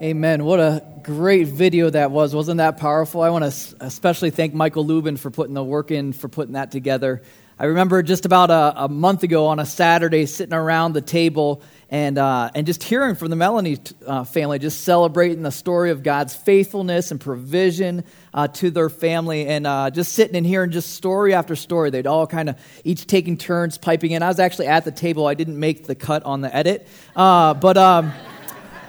Amen. 0.00 0.44
What 0.44 0.60
a 0.60 0.84
great 1.02 1.48
video 1.48 1.90
that 1.90 2.12
was. 2.12 2.32
Wasn't 2.32 2.58
that 2.58 2.76
powerful? 2.76 3.20
I 3.20 3.30
want 3.30 3.52
to 3.52 3.76
especially 3.80 4.30
thank 4.30 4.54
Michael 4.54 4.86
Lubin 4.86 5.16
for 5.16 5.28
putting 5.28 5.54
the 5.54 5.64
work 5.64 5.90
in, 5.90 6.12
for 6.12 6.28
putting 6.28 6.52
that 6.52 6.70
together. 6.70 7.20
I 7.58 7.64
remember 7.64 8.00
just 8.04 8.24
about 8.24 8.50
a, 8.50 8.84
a 8.84 8.88
month 8.88 9.24
ago 9.24 9.46
on 9.46 9.58
a 9.58 9.66
Saturday 9.66 10.26
sitting 10.26 10.54
around 10.54 10.92
the 10.92 11.00
table 11.00 11.62
and, 11.90 12.16
uh, 12.16 12.52
and 12.54 12.64
just 12.64 12.84
hearing 12.84 13.16
from 13.16 13.30
the 13.30 13.34
Melanie 13.34 13.78
uh, 14.06 14.22
family, 14.22 14.60
just 14.60 14.82
celebrating 14.82 15.42
the 15.42 15.50
story 15.50 15.90
of 15.90 16.04
God's 16.04 16.32
faithfulness 16.32 17.10
and 17.10 17.20
provision 17.20 18.04
uh, 18.32 18.46
to 18.46 18.70
their 18.70 18.90
family, 18.90 19.48
and 19.48 19.66
uh, 19.66 19.90
just 19.90 20.12
sitting 20.12 20.36
and 20.36 20.46
hearing 20.46 20.70
just 20.70 20.92
story 20.94 21.34
after 21.34 21.56
story. 21.56 21.90
They'd 21.90 22.06
all 22.06 22.28
kind 22.28 22.50
of 22.50 22.56
each 22.84 23.08
taking 23.08 23.36
turns 23.36 23.78
piping 23.78 24.12
in. 24.12 24.22
I 24.22 24.28
was 24.28 24.38
actually 24.38 24.68
at 24.68 24.84
the 24.84 24.92
table. 24.92 25.26
I 25.26 25.34
didn't 25.34 25.58
make 25.58 25.88
the 25.88 25.96
cut 25.96 26.22
on 26.22 26.40
the 26.40 26.54
edit, 26.54 26.86
uh, 27.16 27.54
but. 27.54 27.76
Um, 27.76 28.12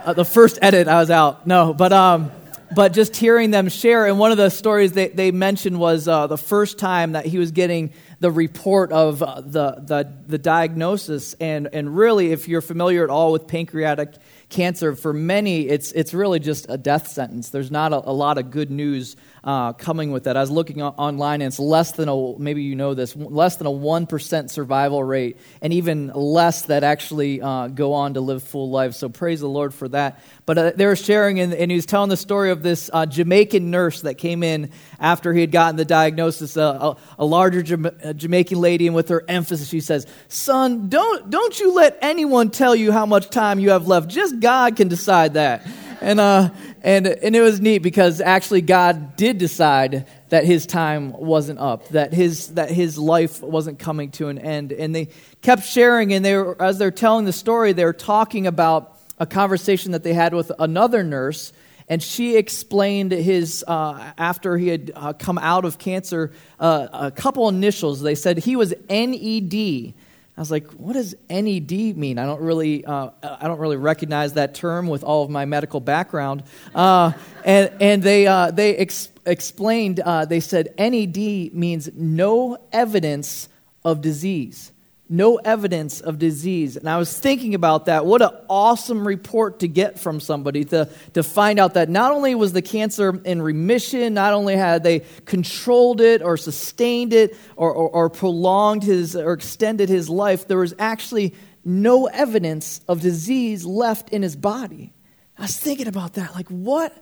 uh, 0.05 0.13
the 0.13 0.25
first 0.25 0.59
edit, 0.61 0.87
I 0.87 0.99
was 0.99 1.09
out. 1.09 1.45
No, 1.45 1.73
but 1.73 1.91
um, 1.93 2.31
but 2.73 2.93
just 2.93 3.15
hearing 3.15 3.51
them 3.51 3.67
share, 3.69 4.05
and 4.05 4.19
one 4.19 4.31
of 4.31 4.37
the 4.37 4.49
stories 4.49 4.91
they, 4.91 5.07
they 5.07 5.31
mentioned 5.31 5.79
was 5.79 6.07
uh, 6.07 6.27
the 6.27 6.37
first 6.37 6.77
time 6.77 7.13
that 7.13 7.25
he 7.25 7.37
was 7.39 7.51
getting 7.51 7.91
the 8.19 8.29
report 8.29 8.91
of 8.91 9.23
uh, 9.23 9.41
the, 9.41 9.71
the, 9.79 10.13
the 10.27 10.37
diagnosis. 10.37 11.33
And, 11.39 11.69
and 11.73 11.95
really, 11.95 12.31
if 12.31 12.47
you're 12.47 12.61
familiar 12.61 13.03
at 13.03 13.09
all 13.09 13.31
with 13.31 13.47
pancreatic 13.47 14.13
cancer, 14.49 14.95
for 14.95 15.13
many, 15.13 15.67
it's, 15.67 15.91
it's 15.93 16.13
really 16.13 16.39
just 16.39 16.67
a 16.69 16.77
death 16.77 17.07
sentence. 17.07 17.49
There's 17.49 17.71
not 17.71 17.91
a, 17.91 18.09
a 18.09 18.13
lot 18.13 18.37
of 18.37 18.51
good 18.51 18.69
news 18.69 19.15
uh, 19.43 19.73
coming 19.73 20.11
with 20.11 20.25
that. 20.25 20.37
I 20.37 20.41
was 20.41 20.51
looking 20.51 20.81
online, 20.81 21.41
and 21.41 21.47
it's 21.47 21.59
less 21.59 21.93
than 21.93 22.09
a, 22.09 22.37
maybe 22.37 22.63
you 22.63 22.75
know 22.75 22.93
this, 22.93 23.15
less 23.15 23.55
than 23.55 23.67
a 23.67 23.71
1% 23.71 24.49
survival 24.49 25.03
rate, 25.03 25.37
and 25.61 25.73
even 25.73 26.07
less 26.07 26.63
that 26.63 26.83
actually 26.83 27.41
uh, 27.41 27.67
go 27.67 27.93
on 27.93 28.15
to 28.15 28.21
live 28.21 28.43
full 28.43 28.69
lives. 28.69 28.97
So 28.97 29.09
praise 29.09 29.39
the 29.39 29.49
Lord 29.49 29.73
for 29.73 29.87
that. 29.89 30.21
But 30.45 30.57
uh, 30.57 30.71
they 30.75 30.85
were 30.85 30.95
sharing, 30.95 31.39
and, 31.39 31.53
and, 31.53 31.71
he 31.71 31.75
was 31.75 31.85
telling 31.85 32.09
the 32.09 32.17
story 32.17 32.51
of 32.51 32.63
this 32.63 32.89
uh, 32.91 33.05
Jamaican 33.05 33.69
nurse 33.69 34.01
that 34.01 34.15
came 34.15 34.43
in 34.43 34.71
after 34.99 35.33
he 35.33 35.41
had 35.41 35.51
gotten 35.51 35.75
the 35.75 35.85
diagnosis, 35.85 36.57
uh, 36.57 36.95
a, 37.19 37.23
a, 37.23 37.25
larger 37.25 37.61
Jamaican 37.61 38.59
lady, 38.59 38.87
and 38.87 38.95
with 38.95 39.09
her 39.09 39.23
emphasis, 39.27 39.69
she 39.69 39.79
says, 39.79 40.07
Son, 40.27 40.89
don't, 40.89 41.29
don't 41.29 41.59
you 41.59 41.73
let 41.73 41.97
anyone 42.01 42.49
tell 42.49 42.75
you 42.75 42.91
how 42.91 43.05
much 43.05 43.29
time 43.29 43.59
you 43.59 43.69
have 43.69 43.87
left. 43.87 44.07
Just 44.09 44.39
God 44.39 44.75
can 44.75 44.87
decide 44.87 45.35
that. 45.35 45.67
And, 46.01 46.19
uh, 46.19 46.49
and, 46.81 47.07
and 47.07 47.35
it 47.35 47.41
was 47.41 47.59
neat 47.59 47.79
because 47.79 48.21
actually 48.21 48.61
God 48.61 49.15
did 49.15 49.37
decide 49.37 50.07
that 50.29 50.45
his 50.45 50.65
time 50.65 51.11
wasn't 51.11 51.59
up, 51.59 51.87
that 51.89 52.13
his, 52.13 52.53
that 52.53 52.71
his 52.71 52.97
life 52.97 53.41
wasn't 53.41 53.79
coming 53.79 54.11
to 54.11 54.29
an 54.29 54.37
end. 54.37 54.71
And 54.71 54.93
they 54.95 55.09
kept 55.41 55.63
sharing, 55.63 56.13
and 56.13 56.23
they 56.23 56.35
were, 56.35 56.61
as 56.61 56.77
they're 56.77 56.91
telling 56.91 57.25
the 57.25 57.33
story, 57.33 57.73
they 57.73 57.85
were 57.85 57.93
talking 57.93 58.47
about 58.47 58.97
a 59.17 59.25
conversation 59.25 59.91
that 59.91 60.03
they 60.03 60.13
had 60.13 60.33
with 60.33 60.51
another 60.59 61.03
nurse. 61.03 61.51
And 61.87 62.01
she 62.01 62.37
explained 62.37 63.11
his, 63.11 63.65
uh, 63.67 64.13
after 64.17 64.57
he 64.57 64.67
had 64.67 64.91
uh, 64.95 65.13
come 65.13 65.37
out 65.37 65.65
of 65.65 65.79
cancer, 65.79 66.31
uh, 66.59 66.87
a 66.93 67.11
couple 67.11 67.49
initials. 67.49 68.01
They 68.01 68.15
said 68.15 68.37
he 68.37 68.55
was 68.55 68.73
NED 68.89 69.93
I 70.39 70.41
was 70.41 70.51
like, 70.51 70.71
what 70.71 70.93
does 70.93 71.15
NED 71.29 71.97
mean? 71.97 72.17
I 72.17 72.25
don't 72.25 72.39
really, 72.39 72.85
uh, 72.85 73.09
I 73.21 73.49
don't 73.49 73.59
really 73.59 73.75
recognize 73.75 74.35
that 74.35 74.55
term 74.55 74.87
with 74.87 75.03
all 75.03 75.25
of 75.25 75.29
my 75.29 75.43
medical 75.43 75.81
background. 75.81 76.43
Uh, 76.73 77.11
and, 77.43 77.69
and 77.81 78.01
they, 78.01 78.25
uh, 78.25 78.49
they 78.49 78.77
ex- 78.77 79.11
explained, 79.25 79.99
uh, 79.99 80.23
they 80.23 80.39
said 80.39 80.73
NED 80.79 81.53
means 81.53 81.89
no 81.93 82.57
evidence 82.71 83.49
of 83.83 83.99
disease 83.99 84.71
no 85.09 85.37
evidence 85.37 86.01
of 86.01 86.19
disease. 86.19 86.77
And 86.77 86.87
I 86.87 86.97
was 86.99 87.17
thinking 87.17 87.55
about 87.55 87.87
that. 87.87 88.05
What 88.05 88.21
an 88.21 88.29
awesome 88.47 89.07
report 89.07 89.59
to 89.59 89.67
get 89.67 89.99
from 89.99 90.19
somebody 90.19 90.63
to, 90.65 90.87
to 91.15 91.23
find 91.23 91.59
out 91.59 91.73
that 91.73 91.89
not 91.89 92.11
only 92.11 92.35
was 92.35 92.53
the 92.53 92.61
cancer 92.61 93.19
in 93.25 93.41
remission, 93.41 94.13
not 94.13 94.33
only 94.33 94.55
had 94.55 94.83
they 94.83 94.99
controlled 95.25 95.99
it 95.99 96.21
or 96.21 96.37
sustained 96.37 97.11
it 97.11 97.35
or, 97.55 97.73
or, 97.73 97.89
or 97.89 98.09
prolonged 98.11 98.83
his 98.83 99.15
or 99.15 99.33
extended 99.33 99.89
his 99.89 100.09
life, 100.09 100.47
there 100.47 100.59
was 100.59 100.75
actually 100.77 101.33
no 101.65 102.05
evidence 102.05 102.79
of 102.87 103.01
disease 103.01 103.65
left 103.65 104.11
in 104.11 104.21
his 104.21 104.35
body. 104.35 104.93
I 105.39 105.43
was 105.43 105.57
thinking 105.57 105.87
about 105.87 106.13
that. 106.13 106.35
Like, 106.35 106.49
what 106.49 106.95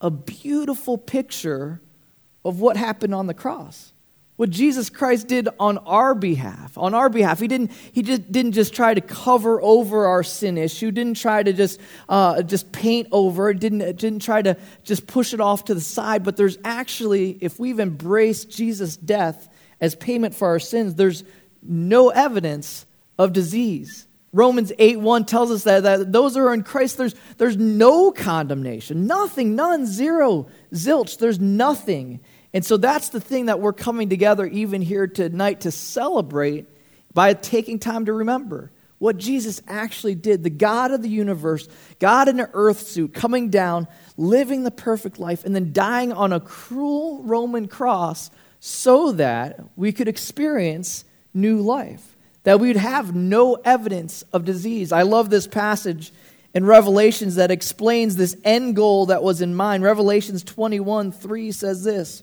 a 0.00 0.10
beautiful 0.10 0.96
picture 0.96 1.82
of 2.42 2.58
what 2.58 2.78
happened 2.78 3.14
on 3.14 3.26
the 3.26 3.34
cross 3.34 3.92
what 4.40 4.48
Jesus 4.48 4.88
Christ 4.88 5.28
did 5.28 5.50
on 5.58 5.76
our 5.76 6.14
behalf. 6.14 6.78
On 6.78 6.94
our 6.94 7.10
behalf, 7.10 7.40
he 7.40 7.46
didn't 7.46 7.72
he 7.92 8.00
just 8.00 8.32
didn't 8.32 8.52
just 8.52 8.72
try 8.72 8.94
to 8.94 9.02
cover 9.02 9.60
over 9.60 10.06
our 10.06 10.22
sin 10.22 10.56
issue. 10.56 10.90
Didn't 10.90 11.18
try 11.18 11.42
to 11.42 11.52
just 11.52 11.78
uh, 12.08 12.40
just 12.40 12.72
paint 12.72 13.08
over. 13.12 13.52
Didn't 13.52 13.98
didn't 13.98 14.20
try 14.20 14.40
to 14.40 14.56
just 14.82 15.06
push 15.06 15.34
it 15.34 15.42
off 15.42 15.66
to 15.66 15.74
the 15.74 15.80
side. 15.82 16.24
But 16.24 16.38
there's 16.38 16.56
actually, 16.64 17.36
if 17.42 17.60
we've 17.60 17.78
embraced 17.78 18.48
Jesus' 18.48 18.96
death 18.96 19.46
as 19.78 19.94
payment 19.94 20.34
for 20.34 20.48
our 20.48 20.58
sins, 20.58 20.94
there's 20.94 21.22
no 21.62 22.08
evidence 22.08 22.86
of 23.18 23.34
disease. 23.34 24.06
Romans 24.32 24.72
8 24.78 25.00
1 25.00 25.26
tells 25.26 25.50
us 25.50 25.64
that, 25.64 25.82
that 25.82 26.12
those 26.12 26.34
who 26.34 26.40
are 26.40 26.54
in 26.54 26.62
Christ, 26.62 26.96
there's, 26.96 27.14
there's 27.36 27.58
no 27.58 28.10
condemnation. 28.10 29.06
Nothing, 29.06 29.54
none, 29.54 29.84
zero, 29.84 30.48
zilch. 30.72 31.18
There's 31.18 31.40
nothing. 31.40 32.20
And 32.52 32.64
so 32.64 32.76
that's 32.76 33.10
the 33.10 33.20
thing 33.20 33.46
that 33.46 33.60
we're 33.60 33.72
coming 33.72 34.08
together 34.08 34.44
even 34.46 34.82
here 34.82 35.06
tonight 35.06 35.60
to 35.60 35.70
celebrate 35.70 36.66
by 37.14 37.34
taking 37.34 37.78
time 37.78 38.06
to 38.06 38.12
remember 38.12 38.70
what 38.98 39.16
Jesus 39.16 39.62
actually 39.66 40.14
did. 40.14 40.42
The 40.42 40.50
God 40.50 40.90
of 40.90 41.02
the 41.02 41.08
universe, 41.08 41.68
God 41.98 42.28
in 42.28 42.38
an 42.38 42.48
earth 42.52 42.86
suit, 42.86 43.14
coming 43.14 43.48
down, 43.48 43.88
living 44.16 44.62
the 44.62 44.70
perfect 44.70 45.18
life, 45.18 45.44
and 45.44 45.54
then 45.54 45.72
dying 45.72 46.12
on 46.12 46.32
a 46.32 46.40
cruel 46.40 47.22
Roman 47.22 47.66
cross 47.66 48.30
so 48.60 49.12
that 49.12 49.60
we 49.76 49.90
could 49.92 50.06
experience 50.06 51.04
new 51.32 51.60
life, 51.60 52.14
that 52.42 52.60
we 52.60 52.68
would 52.68 52.76
have 52.76 53.14
no 53.14 53.54
evidence 53.54 54.22
of 54.32 54.44
disease. 54.44 54.92
I 54.92 55.02
love 55.02 55.30
this 55.30 55.46
passage 55.46 56.12
in 56.52 56.66
Revelations 56.66 57.36
that 57.36 57.50
explains 57.50 58.16
this 58.16 58.36
end 58.44 58.76
goal 58.76 59.06
that 59.06 59.22
was 59.22 59.40
in 59.40 59.54
mind. 59.54 59.82
Revelations 59.82 60.42
21 60.42 61.12
3 61.12 61.52
says 61.52 61.84
this. 61.84 62.22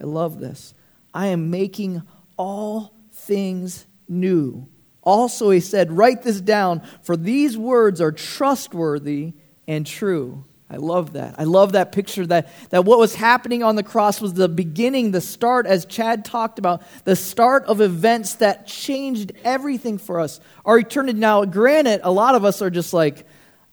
I 0.00 0.04
love 0.04 0.40
this. 0.40 0.74
I 1.12 1.28
am 1.28 1.50
making 1.50 2.02
all 2.36 2.94
things 3.12 3.86
new. 4.08 4.68
Also, 5.02 5.50
he 5.50 5.60
said, 5.60 5.92
Write 5.92 6.22
this 6.22 6.40
down, 6.40 6.82
for 7.02 7.16
these 7.16 7.56
words 7.56 8.00
are 8.00 8.12
trustworthy 8.12 9.34
and 9.68 9.86
true. 9.86 10.44
I 10.68 10.76
love 10.76 11.12
that. 11.12 11.36
I 11.38 11.44
love 11.44 11.72
that 11.72 11.92
picture 11.92 12.26
that, 12.26 12.50
that 12.70 12.84
what 12.84 12.98
was 12.98 13.14
happening 13.14 13.62
on 13.62 13.76
the 13.76 13.82
cross 13.82 14.20
was 14.20 14.32
the 14.34 14.48
beginning, 14.48 15.10
the 15.10 15.20
start, 15.20 15.66
as 15.66 15.84
Chad 15.84 16.24
talked 16.24 16.58
about, 16.58 16.82
the 17.04 17.14
start 17.14 17.64
of 17.66 17.80
events 17.80 18.36
that 18.36 18.66
changed 18.66 19.32
everything 19.44 19.98
for 19.98 20.20
us. 20.20 20.40
Our 20.64 20.78
eternity. 20.78 21.18
Now, 21.18 21.44
granted, 21.44 22.00
a 22.02 22.10
lot 22.10 22.34
of 22.34 22.44
us 22.44 22.62
are 22.62 22.70
just 22.70 22.92
like, 22.92 23.26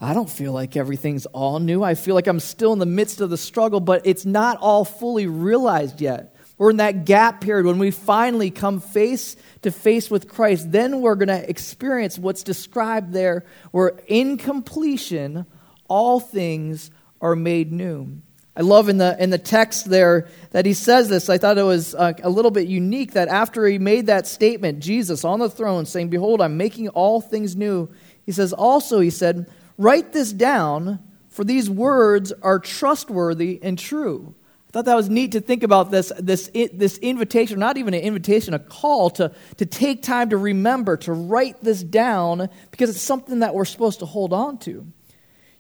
I 0.04 0.16
don't 0.16 0.30
feel 0.30 0.52
like 0.52 0.76
everything's 0.76 1.28
all 1.28 1.60
new. 1.60 1.84
I 1.84 1.94
feel 1.94 2.16
like 2.16 2.26
I'm 2.26 2.40
still 2.40 2.74
in 2.74 2.80
the 2.80 2.88
midst 2.88 3.22
of 3.22 3.30
the 3.30 3.38
struggle, 3.38 3.80
but 3.80 4.02
it's 4.06 4.26
not 4.26 4.58
all 4.58 4.84
fully 4.84 5.28
realized 5.28 6.02
yet. 6.02 6.36
We're 6.58 6.72
in 6.72 6.78
that 6.78 7.06
gap 7.06 7.42
period 7.42 7.68
when 7.68 7.78
we 7.78 7.92
finally 7.92 8.50
come 8.50 8.82
face 8.82 9.36
to 9.62 9.72
face 9.72 10.10
with 10.10 10.28
Christ. 10.28 10.72
Then 10.72 11.02
we're 11.02 11.16
going 11.16 11.28
to 11.28 11.48
experience 11.48 12.18
what's 12.18 12.42
described 12.42 13.14
there, 13.14 13.46
where 13.70 14.00
in 14.08 14.38
completion, 14.38 15.46
all 15.88 16.20
things 16.20 16.90
are 17.20 17.36
made 17.36 17.72
new. 17.72 18.22
I 18.56 18.62
love 18.62 18.90
in 18.90 18.98
the, 18.98 19.16
in 19.22 19.30
the 19.30 19.38
text 19.38 19.90
there 19.90 20.28
that 20.52 20.66
he 20.66 20.74
says 20.74 21.10
this. 21.10 21.30
I 21.30 21.38
thought 21.38 21.58
it 21.58 21.64
was 21.64 21.96
uh, 21.96 22.14
a 22.24 22.30
little 22.30 22.52
bit 22.52 22.68
unique 22.68 23.14
that 23.14 23.28
after 23.28 23.66
he 23.68 23.78
made 23.78 24.08
that 24.08 24.26
statement, 24.28 24.80
Jesus 24.80 25.24
on 25.24 25.40
the 25.40 25.50
throne 25.50 25.86
saying, 25.86 26.10
Behold, 26.10 26.42
I'm 26.42 26.58
making 26.58 26.90
all 26.90 27.22
things 27.22 27.56
new. 27.56 27.90
He 28.26 28.32
says, 28.32 28.52
Also, 28.52 29.00
he 29.00 29.10
said, 29.10 29.50
Write 29.82 30.14
this 30.14 30.32
down, 30.32 31.00
for 31.30 31.44
these 31.44 31.68
words 31.68 32.32
are 32.44 32.60
trustworthy 32.60 33.60
and 33.64 33.80
true. 33.80 34.36
I 34.70 34.72
thought 34.72 34.86
that 34.86 34.96
was 34.96 35.10
neat 35.10 35.32
to 35.32 35.42
think 35.42 35.64
about 35.64 35.90
this, 35.90 36.12
this, 36.20 36.52
this 36.54 37.00
invitation, 37.00 37.58
not 37.58 37.78
even 37.78 37.96
an 37.96 38.02
invitation, 38.02 38.54
a 38.54 38.60
call 38.60 39.10
to, 39.10 39.34
to 39.58 39.66
take 39.66 40.04
time 40.04 40.30
to 40.30 40.38
remember, 40.38 40.98
to 40.98 41.14
write 41.14 41.64
this 41.64 41.82
down, 41.82 42.48
because 42.70 42.92
it's 42.92 43.02
something 43.02 43.40
that 43.40 43.56
we're 43.56 43.66
supposed 43.66 44.02
to 44.02 44.06
hold 44.06 44.34
on 44.34 44.60
to. 44.60 44.86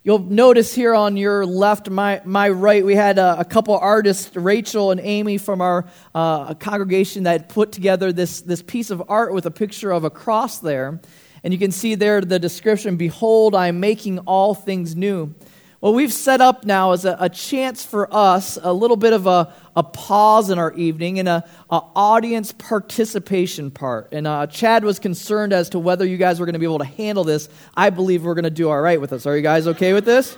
You'll 0.03 0.19
notice 0.19 0.72
here 0.72 0.93
on 0.93 1.17
your 1.17 1.43
left, 1.43 1.89
my, 1.89 2.22
my 2.24 2.49
right, 2.49 2.86
we 2.86 2.93
had 2.93 3.17
a, 3.17 3.39
a 3.39 3.45
couple 3.45 3.76
artists, 3.76 4.36
Rachel 4.36 4.91
and 4.91 5.01
Amy 5.01 5.39
from 5.39 5.61
our 5.61 5.88
uh, 6.13 6.53
congregation, 6.53 7.24
that 7.24 7.49
put 7.49 7.72
together 7.72 8.13
this, 8.13 8.41
this 8.41 8.61
piece 8.61 8.91
of 8.91 9.01
art 9.09 9.34
with 9.34 9.47
a 9.47 9.51
picture 9.51 9.89
of 9.89 10.03
a 10.03 10.11
cross 10.11 10.59
there. 10.59 11.01
And 11.44 11.54
you 11.54 11.60
can 11.60 11.72
see 11.72 11.96
there 11.96 12.22
the 12.22 12.39
description 12.39 12.98
Behold, 12.98 13.56
I 13.56 13.68
am 13.68 13.80
making 13.80 14.20
all 14.20 14.54
things 14.54 14.96
new. 14.96 15.34
What 15.82 15.96
we've 15.96 16.14
set 16.14 16.42
up 16.42 16.64
now 16.64 16.92
is 16.92 17.06
a, 17.06 17.18
a, 17.20 17.28
chance 17.28 17.84
for 17.84 18.08
us, 18.14 18.60
a 18.62 18.72
little 18.72 18.98
bit 18.98 19.14
of 19.14 19.26
a, 19.26 19.52
a 19.76 19.82
pause 19.82 20.52
in 20.52 20.60
our 20.60 20.72
evening 20.74 21.18
and 21.18 21.28
a, 21.28 21.44
a 21.72 21.82
audience 21.96 22.52
participation 22.52 23.72
part. 23.72 24.10
And 24.12 24.28
uh, 24.28 24.46
Chad 24.46 24.84
was 24.84 25.00
concerned 25.00 25.54
as 25.54 25.70
to 25.70 25.80
whether 25.80 26.06
you 26.06 26.18
guys 26.18 26.39
were 26.39 26.46
going 26.46 26.54
to 26.54 26.60
be 26.60 26.66
able 26.66 26.78
to 26.80 26.86
handle 26.86 27.24
this. 27.24 27.50
I 27.76 27.89
believe 27.89 28.24
we're 28.24 28.36
going 28.36 28.44
to 28.44 28.52
do 28.52 28.70
all 28.70 28.80
right 28.80 29.02
with 29.02 29.10
this. 29.10 29.26
Are 29.26 29.36
you 29.36 29.42
guys 29.42 29.66
okay 29.70 29.94
with 29.94 30.06
this? 30.06 30.38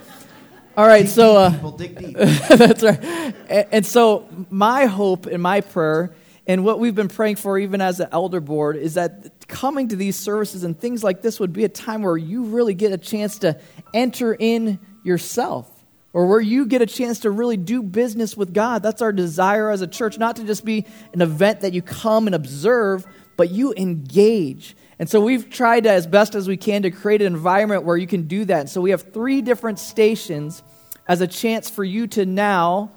All 0.78 0.88
right, 0.88 1.01
Dig 1.01 1.12
so 1.12 1.36
uh, 1.36 1.51
people, 1.51 1.72
dig 1.72 1.99
deep. 1.99 2.16
that's 2.18 2.82
right. 2.82 3.04
And, 3.04 3.68
and 3.72 3.86
so 3.86 4.30
my 4.49 4.86
hope 4.86 5.26
and 5.26 5.43
my 5.43 5.60
prayer 5.60 6.14
and 6.46 6.66
what 6.66 6.80
we've 6.80 6.96
been 6.96 7.08
praying 7.08 7.38
for, 7.38 7.58
even 7.58 7.80
as 7.80 8.00
an 8.00 8.10
elder 8.12 8.41
board, 8.41 8.76
is 8.76 8.96
that 8.96 9.48
coming 9.48 9.88
to 9.89 9.96
these 9.96 10.18
services 10.18 10.64
and 10.64 10.78
things 10.78 11.04
like 11.04 11.22
this 11.22 11.39
would 11.39 11.54
be 11.54 11.64
a 11.64 11.70
time 11.70 12.02
where 12.02 12.18
you 12.18 12.44
really 12.44 12.74
get 12.74 12.91
a 12.91 12.98
chance 12.98 13.39
to 13.39 13.60
enter 13.94 14.36
in 14.38 14.80
yourself 15.04 15.70
or 16.12 16.28
where 16.28 16.41
you 16.41 16.66
get 16.66 16.82
a 16.82 16.86
chance 16.86 17.20
to 17.20 17.32
really 17.32 17.58
do 17.58 17.82
business 17.82 18.36
with 18.36 18.54
God. 18.54 18.84
That's 18.84 19.02
our 19.02 19.14
desire 19.14 19.72
as 19.72 19.82
a 19.82 19.88
church, 19.88 20.18
not 20.18 20.36
to 20.36 20.44
just 20.44 20.66
be 20.66 20.86
an 21.14 21.22
event 21.22 21.62
that 21.62 21.74
you 21.74 21.82
come 21.82 22.28
and 22.28 22.36
observe, 22.36 23.06
but 23.38 23.50
you 23.50 23.74
engage. 23.76 24.76
And 25.00 25.10
so 25.10 25.22
we've 25.22 25.50
tried 25.50 25.86
to, 25.86 25.91
as 25.91 26.06
best 26.06 26.36
as 26.36 26.48
we 26.48 26.58
can 26.58 26.84
to 26.84 26.91
create 26.91 27.22
an 27.22 27.34
environment 27.34 27.84
where 27.84 27.98
you 27.98 28.06
can 28.06 28.28
do 28.28 28.46
that. 28.46 28.70
So 28.70 28.80
we 28.80 28.91
have 28.91 29.14
three 29.14 29.41
different 29.41 29.80
stations 29.80 30.62
as 31.08 31.22
a 31.22 31.28
chance 31.28 31.70
for 31.70 31.84
you 31.84 32.06
to 32.08 32.26
now, 32.26 32.91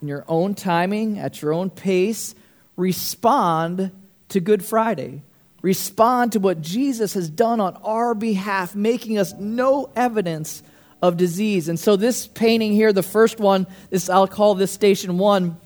in 0.00 0.08
your 0.08 0.24
own 0.26 0.54
timing, 0.54 1.18
at 1.18 1.42
your 1.42 1.52
own 1.52 1.70
pace, 1.70 2.34
respond 2.76 3.90
to 4.30 4.40
Good 4.40 4.64
Friday. 4.64 5.22
Respond 5.62 6.32
to 6.32 6.40
what 6.40 6.60
Jesus 6.60 7.14
has 7.14 7.30
done 7.30 7.60
on 7.60 7.76
our 7.76 8.14
behalf, 8.14 8.74
making 8.74 9.16
us 9.16 9.32
no 9.34 9.90
evidence 9.96 10.62
of 11.00 11.16
disease. 11.16 11.68
And 11.68 11.78
so, 11.78 11.96
this 11.96 12.26
painting 12.26 12.72
here, 12.72 12.92
the 12.92 13.02
first 13.02 13.38
one, 13.38 13.66
this 13.90 14.10
I'll 14.10 14.28
call 14.28 14.54
this 14.54 14.72
station 14.72 15.18
one. 15.18 15.58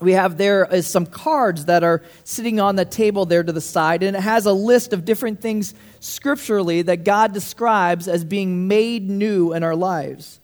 We 0.00 0.12
have 0.12 0.36
there 0.36 0.66
is 0.70 0.86
some 0.86 1.06
cards 1.06 1.66
that 1.66 1.84
are 1.84 2.02
sitting 2.24 2.60
on 2.60 2.76
the 2.76 2.84
table 2.84 3.24
there 3.24 3.42
to 3.42 3.52
the 3.52 3.60
side, 3.60 4.02
and 4.02 4.16
it 4.16 4.20
has 4.20 4.46
a 4.46 4.52
list 4.52 4.92
of 4.92 5.04
different 5.04 5.40
things 5.40 5.74
scripturally 6.00 6.82
that 6.82 7.04
God 7.04 7.32
describes 7.32 8.08
as 8.08 8.24
being 8.24 8.68
made 8.68 9.08
new 9.08 9.52
in 9.52 9.62
our 9.62 9.76
lives 9.76 10.40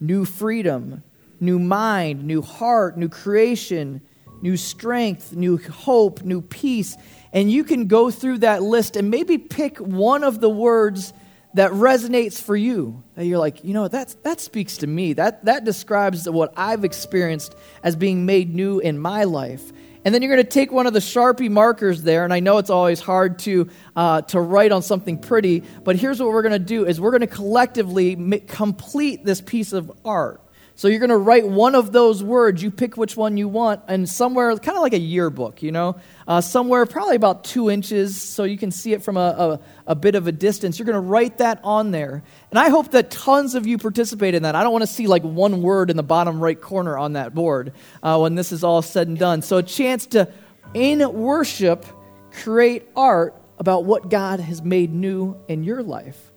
new 0.00 0.24
freedom, 0.24 1.02
new 1.40 1.58
mind, 1.58 2.24
new 2.24 2.42
heart, 2.42 2.96
new 2.96 3.08
creation, 3.08 4.00
new 4.42 4.56
strength, 4.56 5.34
new 5.34 5.58
hope, 5.58 6.22
new 6.22 6.40
peace. 6.40 6.96
And 7.32 7.50
you 7.50 7.64
can 7.64 7.86
go 7.86 8.10
through 8.10 8.38
that 8.38 8.62
list 8.62 8.96
and 8.96 9.10
maybe 9.10 9.38
pick 9.38 9.78
one 9.78 10.24
of 10.24 10.40
the 10.40 10.48
words 10.48 11.12
that 11.54 11.72
resonates 11.72 12.40
for 12.40 12.56
you. 12.56 13.02
That 13.14 13.24
you're 13.24 13.38
like 13.38 13.64
you 13.64 13.74
know 13.74 13.88
that 13.88 14.14
that 14.22 14.40
speaks 14.40 14.78
to 14.78 14.86
me. 14.86 15.14
That 15.14 15.44
that 15.46 15.64
describes 15.64 16.28
what 16.28 16.52
i've 16.56 16.84
experienced 16.84 17.54
as 17.82 17.96
being 17.96 18.26
made 18.26 18.54
new 18.54 18.78
in 18.78 18.98
my 18.98 19.24
life. 19.24 19.72
And 20.04 20.14
then 20.14 20.22
you're 20.22 20.32
going 20.32 20.44
to 20.44 20.50
take 20.50 20.72
one 20.72 20.86
of 20.86 20.92
the 20.92 21.00
sharpie 21.00 21.50
markers 21.50 22.02
there 22.02 22.24
and 22.24 22.32
i 22.32 22.40
know 22.40 22.58
it's 22.58 22.70
always 22.70 23.00
hard 23.00 23.40
to 23.40 23.68
uh, 23.96 24.22
to 24.22 24.40
write 24.40 24.72
on 24.72 24.82
something 24.82 25.18
pretty 25.18 25.64
but 25.84 25.96
here's 25.96 26.20
what 26.20 26.30
we're 26.30 26.42
going 26.42 26.52
to 26.52 26.58
do 26.58 26.86
is 26.86 27.00
we're 27.00 27.10
going 27.10 27.20
to 27.20 27.26
collectively 27.26 28.40
complete 28.46 29.24
this 29.24 29.40
piece 29.40 29.72
of 29.72 29.90
art 30.04 30.40
so 30.78 30.86
you're 30.86 31.00
going 31.00 31.10
to 31.10 31.16
write 31.16 31.44
one 31.44 31.74
of 31.74 31.90
those 31.90 32.22
words. 32.22 32.62
You 32.62 32.70
pick 32.70 32.96
which 32.96 33.16
one 33.16 33.36
you 33.36 33.48
want, 33.48 33.82
and 33.88 34.08
somewhere, 34.08 34.56
kind 34.58 34.76
of 34.76 34.82
like 34.82 34.92
a 34.92 34.98
yearbook, 35.00 35.60
you 35.60 35.72
know, 35.72 35.96
uh, 36.28 36.40
somewhere 36.40 36.86
probably 36.86 37.16
about 37.16 37.42
two 37.42 37.68
inches, 37.68 38.16
so 38.16 38.44
you 38.44 38.56
can 38.56 38.70
see 38.70 38.92
it 38.92 39.02
from 39.02 39.16
a, 39.16 39.20
a, 39.20 39.60
a 39.88 39.94
bit 39.96 40.14
of 40.14 40.28
a 40.28 40.32
distance. 40.32 40.78
You're 40.78 40.86
going 40.86 40.94
to 40.94 41.00
write 41.00 41.38
that 41.38 41.58
on 41.64 41.90
there. 41.90 42.22
And 42.50 42.60
I 42.60 42.68
hope 42.68 42.92
that 42.92 43.10
tons 43.10 43.56
of 43.56 43.66
you 43.66 43.76
participate 43.76 44.36
in 44.36 44.44
that. 44.44 44.54
I 44.54 44.62
don't 44.62 44.70
want 44.70 44.82
to 44.82 44.86
see 44.86 45.08
like 45.08 45.24
one 45.24 45.62
word 45.62 45.90
in 45.90 45.96
the 45.96 46.04
bottom 46.04 46.38
right 46.40 46.60
corner 46.60 46.96
on 46.96 47.14
that 47.14 47.34
board 47.34 47.72
uh, 48.00 48.16
when 48.18 48.36
this 48.36 48.52
is 48.52 48.62
all 48.62 48.80
said 48.80 49.08
and 49.08 49.18
done. 49.18 49.42
So 49.42 49.56
a 49.56 49.64
chance 49.64 50.06
to, 50.06 50.32
in 50.74 51.12
worship, 51.12 51.86
create 52.30 52.88
art 52.94 53.34
about 53.58 53.84
what 53.84 54.10
God 54.10 54.38
has 54.38 54.62
made 54.62 54.94
new 54.94 55.36
in 55.48 55.64
your 55.64 55.82
life. 55.82 56.30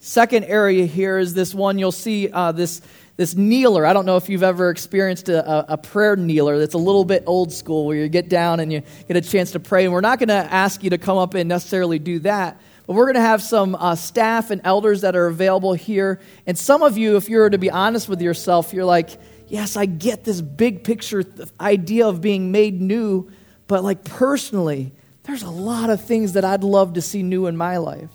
Second 0.00 0.44
area 0.44 0.84
here 0.84 1.16
is 1.16 1.32
this 1.32 1.54
one 1.54 1.78
you'll 1.78 1.90
see 1.90 2.28
uh, 2.28 2.52
this 2.52 2.82
this 3.16 3.34
kneeler. 3.36 3.86
I 3.86 3.92
don't 3.92 4.06
know 4.06 4.16
if 4.16 4.28
you've 4.28 4.42
ever 4.42 4.70
experienced 4.70 5.28
a, 5.28 5.72
a, 5.72 5.76
prayer 5.76 6.16
kneeler 6.16 6.58
that's 6.58 6.74
a 6.74 6.78
little 6.78 7.04
bit 7.04 7.22
old 7.26 7.52
school 7.52 7.86
where 7.86 7.96
you 7.96 8.08
get 8.08 8.28
down 8.28 8.58
and 8.58 8.72
you 8.72 8.82
get 9.06 9.16
a 9.16 9.20
chance 9.20 9.52
to 9.52 9.60
pray. 9.60 9.84
And 9.84 9.92
we're 9.92 10.00
not 10.00 10.18
going 10.18 10.30
to 10.30 10.34
ask 10.34 10.82
you 10.82 10.90
to 10.90 10.98
come 10.98 11.16
up 11.16 11.34
and 11.34 11.48
necessarily 11.48 12.00
do 12.00 12.18
that. 12.20 12.60
But 12.86 12.94
we're 12.94 13.04
going 13.04 13.14
to 13.14 13.20
have 13.20 13.40
some 13.40 13.76
uh, 13.76 13.94
staff 13.94 14.50
and 14.50 14.60
elders 14.64 15.02
that 15.02 15.14
are 15.14 15.26
available 15.26 15.74
here. 15.74 16.20
And 16.46 16.58
some 16.58 16.82
of 16.82 16.98
you, 16.98 17.16
if 17.16 17.28
you 17.28 17.38
were 17.38 17.50
to 17.50 17.58
be 17.58 17.70
honest 17.70 18.08
with 18.08 18.20
yourself, 18.20 18.72
you're 18.72 18.84
like, 18.84 19.10
yes, 19.46 19.76
I 19.76 19.86
get 19.86 20.24
this 20.24 20.40
big 20.40 20.82
picture 20.82 21.24
idea 21.60 22.08
of 22.08 22.20
being 22.20 22.50
made 22.50 22.80
new. 22.80 23.30
But 23.68 23.84
like 23.84 24.04
personally, 24.04 24.92
there's 25.22 25.42
a 25.42 25.50
lot 25.50 25.88
of 25.88 26.04
things 26.04 26.32
that 26.32 26.44
I'd 26.44 26.64
love 26.64 26.94
to 26.94 27.02
see 27.02 27.22
new 27.22 27.46
in 27.46 27.56
my 27.56 27.76
life. 27.78 28.10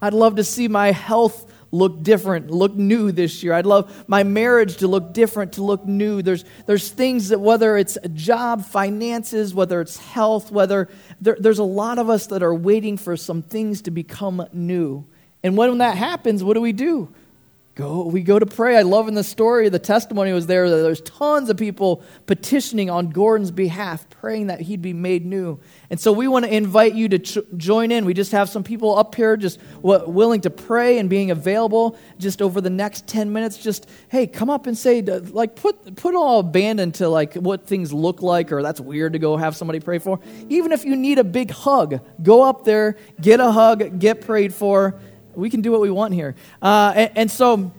I'd 0.00 0.14
love 0.14 0.36
to 0.36 0.44
see 0.44 0.68
my 0.68 0.92
health 0.92 1.50
look 1.74 2.02
different, 2.02 2.50
look 2.50 2.74
new 2.74 3.10
this 3.10 3.42
year. 3.42 3.52
I'd 3.52 3.66
love 3.66 4.04
my 4.06 4.22
marriage 4.22 4.76
to 4.78 4.88
look 4.88 5.12
different, 5.12 5.54
to 5.54 5.64
look 5.64 5.84
new. 5.84 6.22
There's, 6.22 6.44
there's 6.66 6.88
things 6.90 7.30
that, 7.30 7.40
whether 7.40 7.76
it's 7.76 7.98
a 8.02 8.08
job, 8.08 8.64
finances, 8.64 9.52
whether 9.52 9.80
it's 9.80 9.96
health, 9.96 10.50
whether 10.52 10.88
there, 11.20 11.36
there's 11.38 11.58
a 11.58 11.64
lot 11.64 11.98
of 11.98 12.08
us 12.08 12.28
that 12.28 12.42
are 12.42 12.54
waiting 12.54 12.96
for 12.96 13.16
some 13.16 13.42
things 13.42 13.82
to 13.82 13.90
become 13.90 14.46
new. 14.52 15.04
And 15.42 15.56
when 15.56 15.78
that 15.78 15.96
happens, 15.96 16.44
what 16.44 16.54
do 16.54 16.60
we 16.60 16.72
do? 16.72 17.12
Go, 17.74 18.04
we 18.06 18.22
go 18.22 18.38
to 18.38 18.46
pray. 18.46 18.76
I 18.76 18.82
love 18.82 19.08
in 19.08 19.14
the 19.14 19.24
story, 19.24 19.68
the 19.68 19.80
testimony 19.80 20.32
was 20.32 20.46
there 20.46 20.70
that 20.70 20.76
there's 20.76 21.00
tons 21.00 21.50
of 21.50 21.56
people 21.56 22.04
petitioning 22.24 22.88
on 22.88 23.10
Gordon's 23.10 23.50
behalf, 23.50 24.08
praying 24.10 24.46
that 24.46 24.60
he'd 24.60 24.80
be 24.80 24.92
made 24.92 25.26
new. 25.26 25.58
And 25.90 25.98
so 25.98 26.12
we 26.12 26.28
want 26.28 26.44
to 26.44 26.54
invite 26.54 26.94
you 26.94 27.08
to 27.08 27.18
ch- 27.18 27.38
join 27.56 27.90
in. 27.90 28.04
We 28.04 28.14
just 28.14 28.30
have 28.30 28.48
some 28.48 28.62
people 28.62 28.96
up 28.96 29.16
here 29.16 29.36
just 29.36 29.58
w- 29.82 30.08
willing 30.08 30.42
to 30.42 30.50
pray 30.50 31.00
and 31.00 31.10
being 31.10 31.32
available 31.32 31.98
just 32.16 32.40
over 32.40 32.60
the 32.60 32.70
next 32.70 33.08
10 33.08 33.32
minutes. 33.32 33.58
Just, 33.58 33.88
hey, 34.08 34.28
come 34.28 34.50
up 34.50 34.68
and 34.68 34.78
say, 34.78 35.02
like, 35.02 35.56
put, 35.56 35.96
put 35.96 36.14
all 36.14 36.38
abandon 36.38 36.92
to 36.92 37.08
like 37.08 37.34
what 37.34 37.66
things 37.66 37.92
look 37.92 38.22
like, 38.22 38.52
or 38.52 38.62
that's 38.62 38.80
weird 38.80 39.14
to 39.14 39.18
go 39.18 39.36
have 39.36 39.56
somebody 39.56 39.80
pray 39.80 39.98
for. 39.98 40.20
Even 40.48 40.70
if 40.70 40.84
you 40.84 40.94
need 40.94 41.18
a 41.18 41.24
big 41.24 41.50
hug, 41.50 41.98
go 42.22 42.48
up 42.48 42.62
there, 42.62 42.96
get 43.20 43.40
a 43.40 43.50
hug, 43.50 43.98
get 43.98 44.20
prayed 44.20 44.54
for 44.54 45.00
we 45.36 45.50
can 45.50 45.60
do 45.60 45.72
what 45.72 45.80
we 45.80 45.90
want 45.90 46.14
here. 46.14 46.34
Uh, 46.60 46.92
and, 46.94 47.10
and 47.14 47.30
so, 47.30 47.72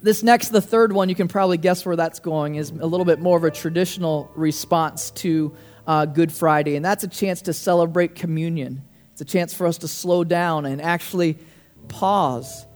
this 0.00 0.22
next, 0.22 0.50
the 0.50 0.60
third 0.60 0.92
one, 0.92 1.08
you 1.08 1.14
can 1.14 1.28
probably 1.28 1.56
guess 1.56 1.86
where 1.86 1.96
that's 1.96 2.18
going, 2.18 2.56
is 2.56 2.70
a 2.70 2.86
little 2.86 3.06
bit 3.06 3.20
more 3.20 3.38
of 3.38 3.44
a 3.44 3.50
traditional 3.50 4.30
response 4.34 5.10
to 5.12 5.54
uh, 5.86 6.04
Good 6.04 6.30
Friday. 6.30 6.76
And 6.76 6.84
that's 6.84 7.04
a 7.04 7.08
chance 7.08 7.42
to 7.42 7.52
celebrate 7.52 8.14
communion. 8.14 8.82
It's 9.12 9.22
a 9.22 9.24
chance 9.24 9.54
for 9.54 9.66
us 9.66 9.78
to 9.78 9.88
slow 9.88 10.24
down 10.24 10.66
and 10.66 10.82
actually 10.82 11.38
pause 11.88 12.66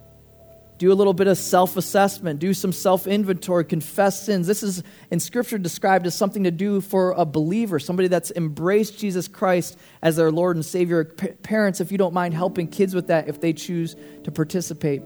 do 0.79 0.93
a 0.93 0.95
little 0.95 1.13
bit 1.13 1.27
of 1.27 1.37
self 1.37 1.77
assessment, 1.77 2.39
do 2.39 2.55
some 2.55 2.73
self 2.73 3.07
inventory, 3.07 3.65
confess 3.65 4.23
sins. 4.23 4.47
This 4.47 4.63
is 4.63 4.83
in 5.11 5.21
Scripture 5.21 5.59
described 5.59 6.07
as 6.07 6.15
something 6.15 6.45
to 6.45 6.51
do 6.51 6.81
for 6.81 7.13
a 7.13 7.25
believer, 7.25 7.79
somebody 7.79 8.09
that's 8.09 8.31
embraced 8.31 8.99
Jesus 8.99 9.29
Christ 9.29 9.77
as 10.03 10.17
their 10.17 10.31
Lord 10.31 10.57
and 10.57 10.65
Savior. 10.65 11.05
P- 11.05 11.29
parents, 11.29 11.81
if 11.81 11.93
you 11.93 11.99
don't 11.99 12.15
mind 12.15 12.33
helping 12.33 12.69
kids 12.69 12.95
with 12.95 13.09
that, 13.09 13.29
if 13.29 13.41
they 13.41 13.53
choose 13.53 13.97
to 14.25 14.31
participate. 14.31 15.03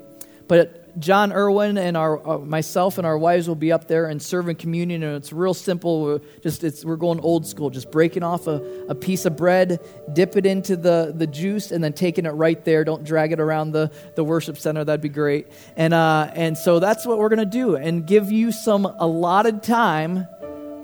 But 0.49 0.79
John 1.01 1.33
Irwin 1.33 1.79
and 1.79 1.97
our, 1.97 2.29
uh, 2.29 2.39
myself 2.39 2.99
and 2.99 3.07
our 3.07 3.17
wives 3.17 3.49
will 3.49 3.55
be 3.55 3.73
up 3.73 3.89
there 3.89 4.07
and 4.07 4.21
serving 4.21 4.57
communion, 4.57 5.03
and 5.03 5.17
it's 5.17 5.33
real 5.33 5.55
simple. 5.55 6.03
We're 6.03 6.21
just 6.43 6.65
it's, 6.65 6.85
we're 6.85 6.97
going 6.97 7.21
old 7.21 7.47
school, 7.47 7.71
just 7.71 7.91
breaking 7.91 8.23
off 8.23 8.47
a, 8.47 8.63
a 8.89 8.95
piece 8.95 9.25
of 9.25 9.37
bread, 9.37 9.81
dip 10.13 10.37
it 10.37 10.45
into 10.45 10.77
the, 10.77 11.13
the 11.17 11.27
juice, 11.27 11.71
and 11.71 11.83
then 11.83 11.95
taking 11.95 12.27
it 12.27 12.31
right 12.31 12.63
there. 12.65 12.85
Don't 12.85 13.05
drag 13.05 13.33
it 13.33 13.41
around 13.41 13.73
the, 13.73 13.91
the 14.17 14.25
worship 14.25 14.59
center. 14.59 14.85
That'd 14.85 15.01
be 15.01 15.09
great. 15.09 15.47
And 15.77 15.95
uh, 15.95 16.31
and 16.35 16.59
so 16.59 16.79
that's 16.79 17.07
what 17.07 17.19
we're 17.19 17.31
gonna 17.31 17.47
do, 17.47 17.77
and 17.77 18.07
give 18.07 18.31
you 18.31 18.53
some 18.53 18.85
allotted 18.85 19.63
time 19.63 20.27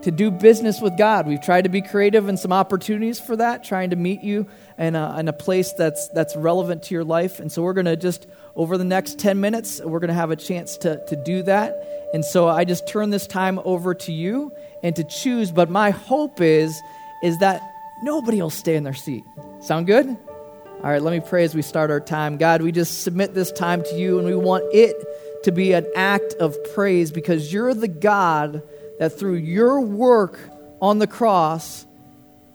to 0.02 0.10
do 0.10 0.30
business 0.30 0.80
with 0.80 0.96
God. 0.96 1.26
We've 1.26 1.40
tried 1.40 1.62
to 1.62 1.70
be 1.70 1.82
creative 1.82 2.28
and 2.28 2.38
some 2.38 2.52
opportunities 2.52 3.18
for 3.18 3.36
that, 3.36 3.64
trying 3.64 3.90
to 3.90 3.96
meet 3.96 4.22
you 4.22 4.46
in 4.78 4.94
a, 4.94 5.18
in 5.18 5.28
a 5.28 5.32
place 5.32 5.72
that's 5.72 6.08
that's 6.08 6.36
relevant 6.36 6.84
to 6.84 6.94
your 6.94 7.04
life. 7.04 7.40
And 7.40 7.50
so 7.50 7.62
we're 7.62 7.72
gonna 7.72 7.96
just 7.96 8.26
over 8.58 8.76
the 8.76 8.84
next 8.84 9.20
10 9.20 9.40
minutes, 9.40 9.80
we're 9.80 10.00
going 10.00 10.08
to 10.08 10.14
have 10.14 10.32
a 10.32 10.36
chance 10.36 10.76
to, 10.78 11.00
to 11.06 11.14
do 11.14 11.44
that. 11.44 12.10
And 12.12 12.24
so 12.24 12.48
I 12.48 12.64
just 12.64 12.88
turn 12.88 13.10
this 13.10 13.24
time 13.24 13.60
over 13.64 13.94
to 13.94 14.12
you 14.12 14.52
and 14.82 14.96
to 14.96 15.04
choose. 15.04 15.52
But 15.52 15.70
my 15.70 15.90
hope 15.90 16.40
is, 16.40 16.82
is 17.22 17.38
that 17.38 17.62
nobody 18.02 18.42
will 18.42 18.50
stay 18.50 18.74
in 18.74 18.82
their 18.82 18.94
seat. 18.94 19.22
Sound 19.60 19.86
good? 19.86 20.08
All 20.08 20.90
right, 20.90 21.00
let 21.00 21.12
me 21.12 21.20
pray 21.20 21.44
as 21.44 21.54
we 21.54 21.62
start 21.62 21.92
our 21.92 22.00
time. 22.00 22.36
God, 22.36 22.60
we 22.62 22.72
just 22.72 23.02
submit 23.02 23.32
this 23.32 23.52
time 23.52 23.84
to 23.84 23.94
you, 23.96 24.18
and 24.18 24.26
we 24.26 24.34
want 24.34 24.64
it 24.72 24.96
to 25.44 25.52
be 25.52 25.72
an 25.72 25.86
act 25.94 26.34
of 26.34 26.56
praise 26.74 27.12
because 27.12 27.52
you're 27.52 27.74
the 27.74 27.88
God 27.88 28.62
that 28.98 29.18
through 29.18 29.36
your 29.36 29.80
work 29.80 30.38
on 30.80 30.98
the 30.98 31.06
cross 31.06 31.86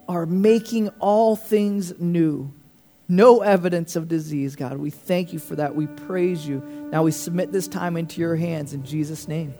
are 0.08 0.26
making 0.26 0.88
all 1.00 1.36
things 1.36 1.98
new. 1.98 2.52
No 3.08 3.42
evidence 3.42 3.96
of 3.96 4.08
disease, 4.08 4.56
God. 4.56 4.78
We 4.78 4.90
thank 4.90 5.32
you 5.32 5.38
for 5.38 5.56
that. 5.56 5.74
We 5.74 5.86
praise 5.86 6.46
you. 6.46 6.62
Now 6.90 7.02
we 7.02 7.10
submit 7.10 7.52
this 7.52 7.68
time 7.68 7.96
into 7.96 8.20
your 8.20 8.36
hands 8.36 8.72
in 8.72 8.84
Jesus' 8.84 9.28
name. 9.28 9.54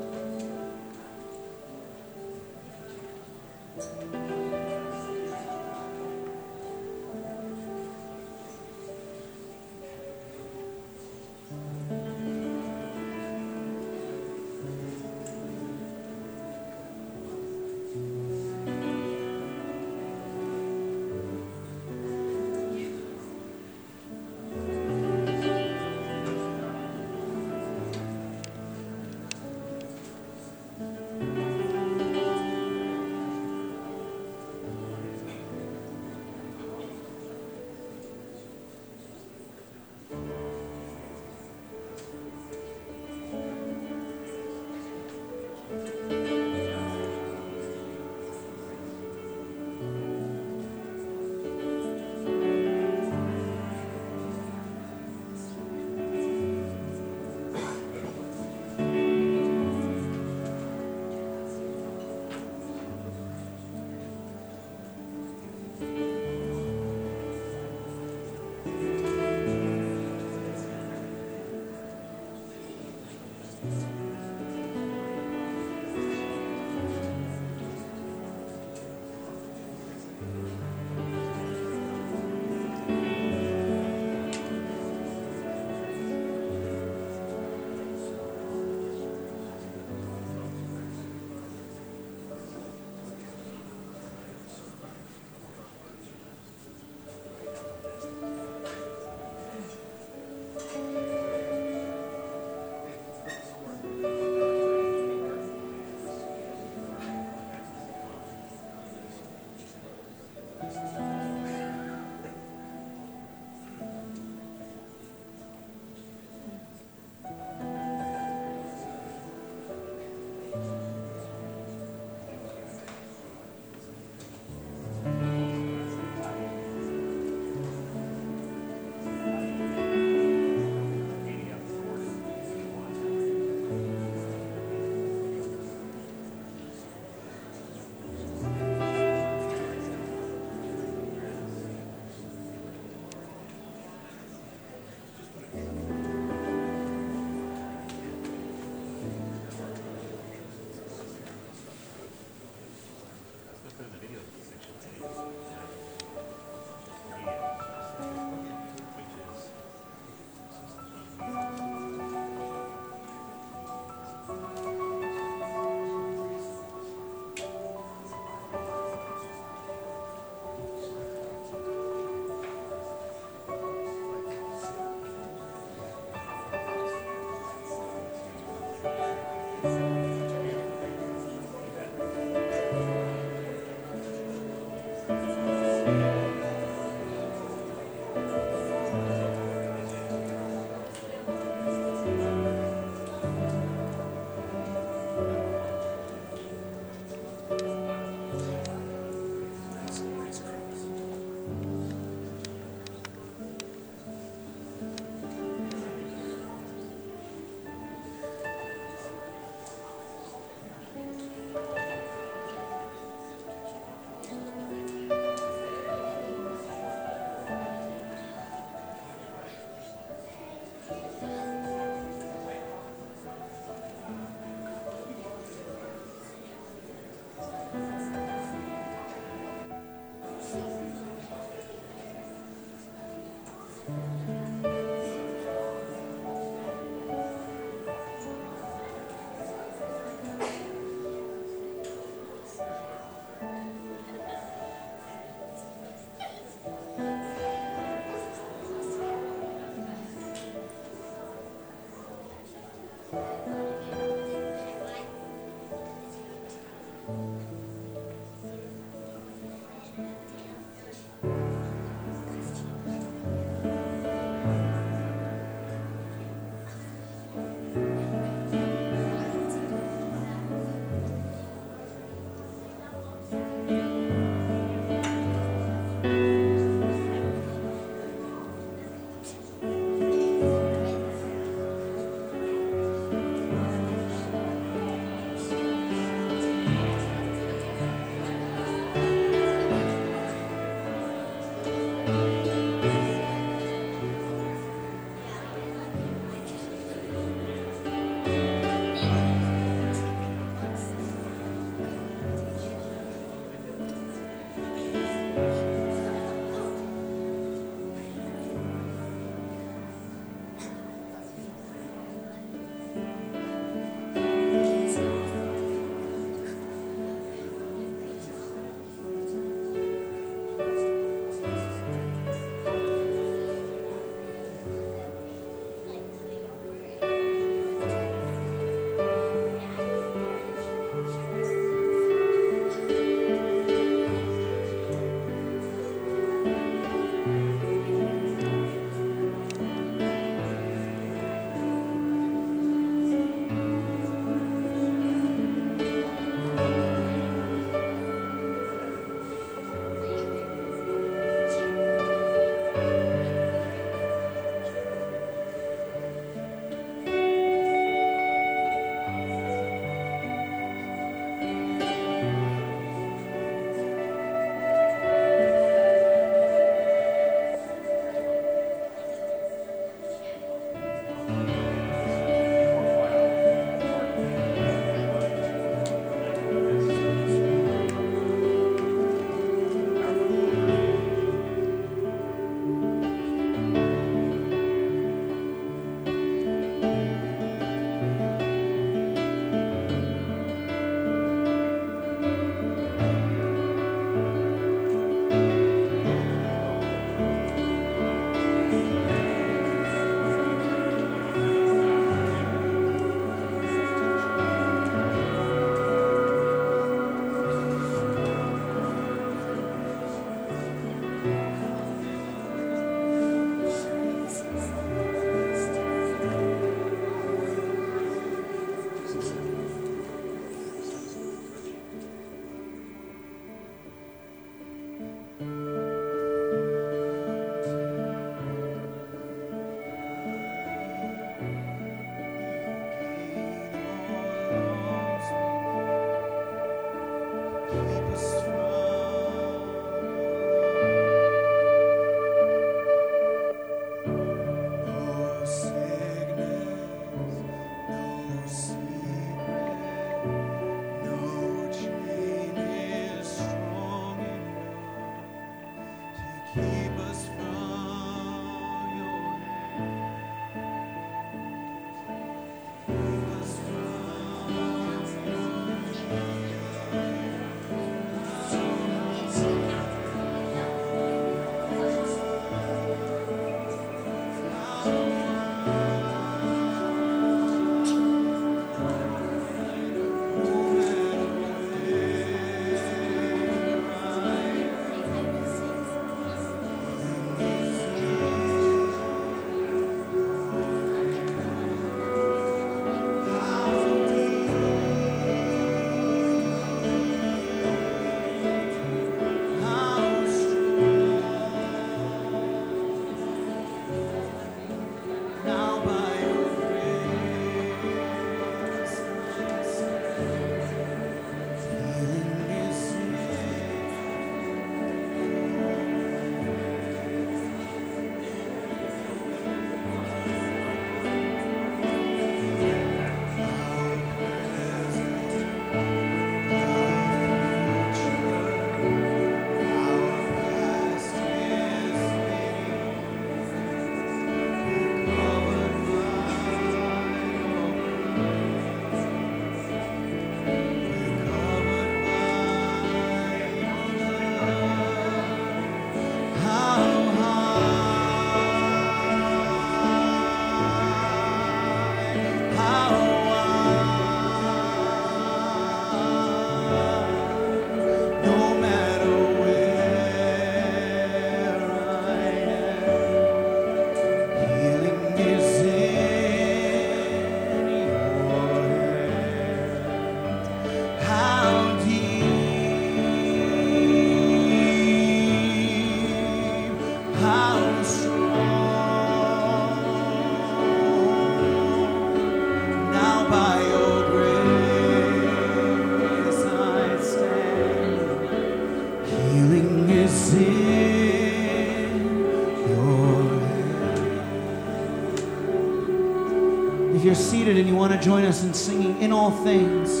join 598.00 598.24
us 598.24 598.44
in 598.44 598.54
singing 598.54 599.00
in 599.02 599.12
all 599.12 599.30
things? 599.44 600.00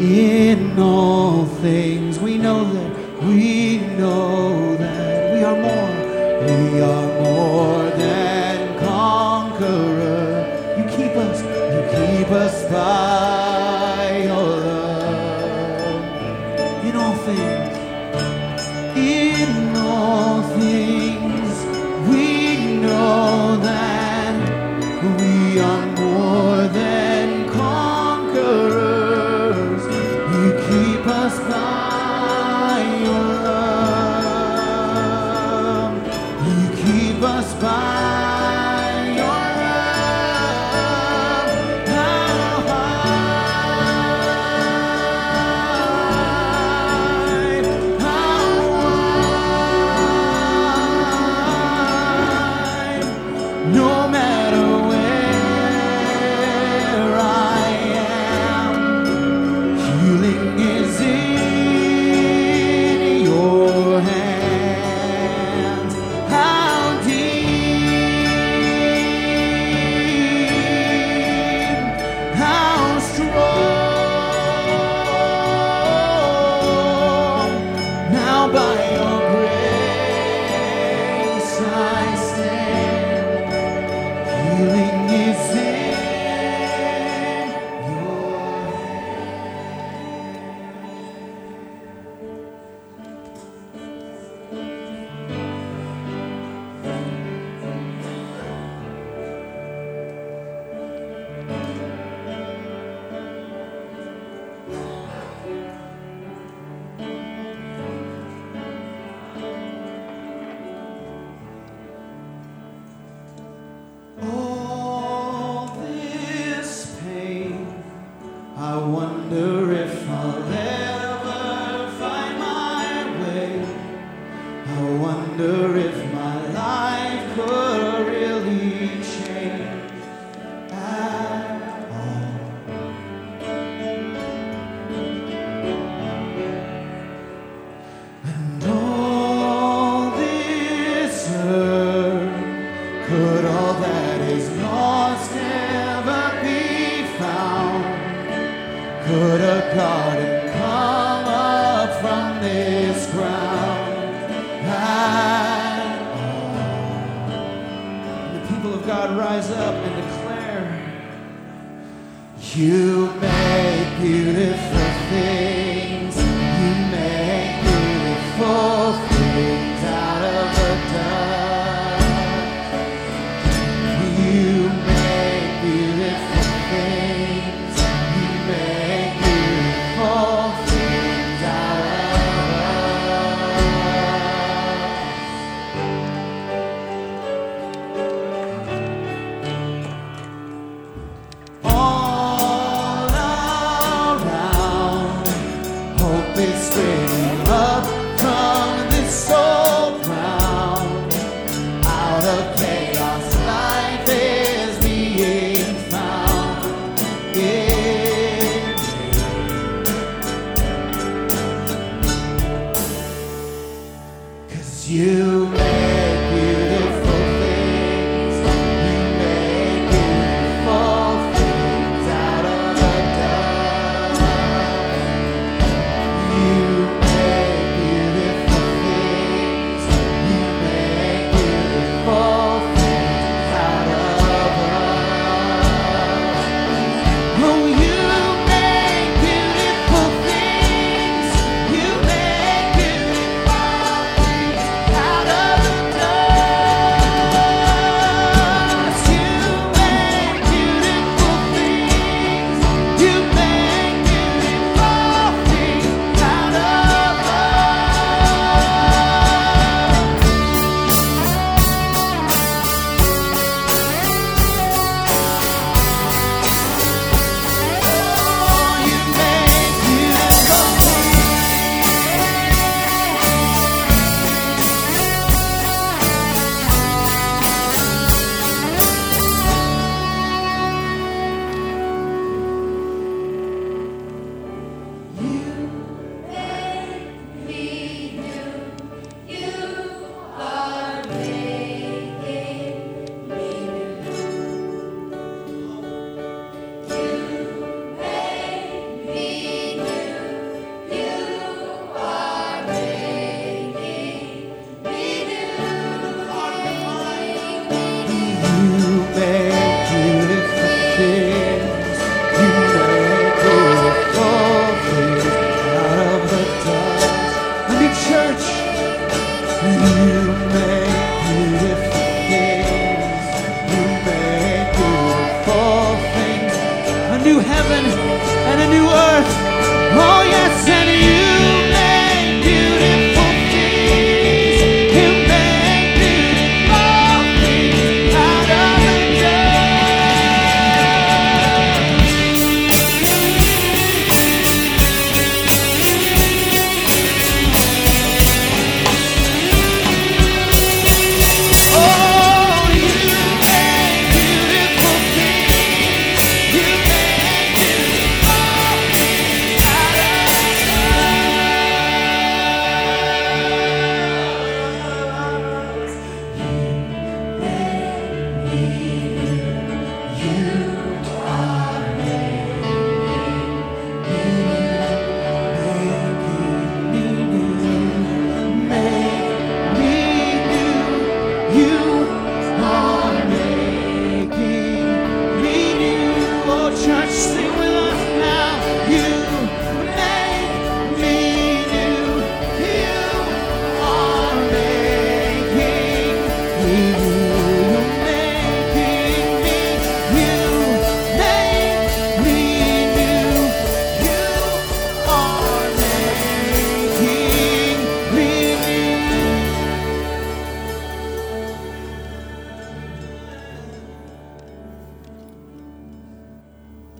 In 0.00 0.78
all 0.78 1.44
things. 1.44 1.97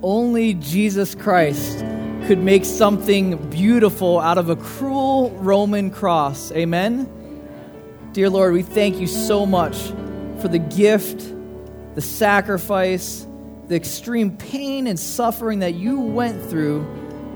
Only 0.03 0.55
Jesus 0.55 1.15
Christ 1.17 1.81
could 2.27 2.39
make 2.39 2.65
something 2.65 3.37
beautiful 3.51 4.21
out 4.21 4.39
of 4.39 4.49
a 4.49 4.55
cruel 4.55 5.31
Roman 5.39 5.91
cross. 5.91 6.53
Amen? 6.53 7.11
Dear 8.13 8.31
Lord, 8.31 8.53
we 8.53 8.63
thank 8.63 8.99
you 8.99 9.09
so 9.09 9.45
much 9.45 9.77
for 10.41 10.47
the 10.47 10.61
gift, 10.61 11.35
the 11.97 12.01
sacrifice, 12.01 13.27
the 13.67 13.75
extreme 13.75 14.37
pain 14.37 14.87
and 14.87 14.99
suffering 14.99 15.59
that 15.61 15.75
you 15.75 16.01
went 16.01 16.49
through 16.49 16.87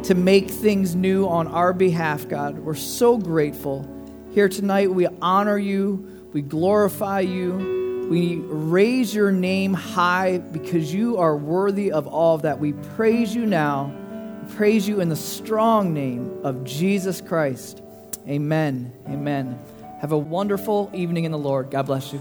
to 0.04 0.14
make 0.14 0.48
things 0.48 0.94
new 0.94 1.26
on 1.26 1.48
our 1.48 1.72
behalf, 1.72 2.28
God. 2.28 2.60
We're 2.60 2.74
so 2.74 3.18
grateful. 3.18 3.88
Here 4.32 4.48
tonight, 4.48 4.90
we 4.92 5.08
honor 5.20 5.58
you, 5.58 6.28
we 6.32 6.42
glorify 6.42 7.20
you, 7.20 7.81
we 8.12 8.36
raise 8.36 9.14
your 9.14 9.32
name 9.32 9.72
high 9.72 10.36
because 10.36 10.92
you 10.92 11.16
are 11.16 11.34
worthy 11.34 11.90
of 11.92 12.06
all 12.06 12.34
of 12.34 12.42
that. 12.42 12.58
We 12.58 12.74
praise 12.74 13.34
you 13.34 13.46
now. 13.46 13.90
We 14.46 14.54
praise 14.54 14.86
you 14.86 15.00
in 15.00 15.08
the 15.08 15.16
strong 15.16 15.94
name 15.94 16.44
of 16.44 16.62
Jesus 16.62 17.22
Christ. 17.22 17.80
Amen. 18.28 18.92
Amen. 19.08 19.58
Have 20.02 20.12
a 20.12 20.18
wonderful 20.18 20.90
evening 20.92 21.24
in 21.24 21.32
the 21.32 21.38
Lord. 21.38 21.70
God 21.70 21.86
bless 21.86 22.12
you. 22.12 22.20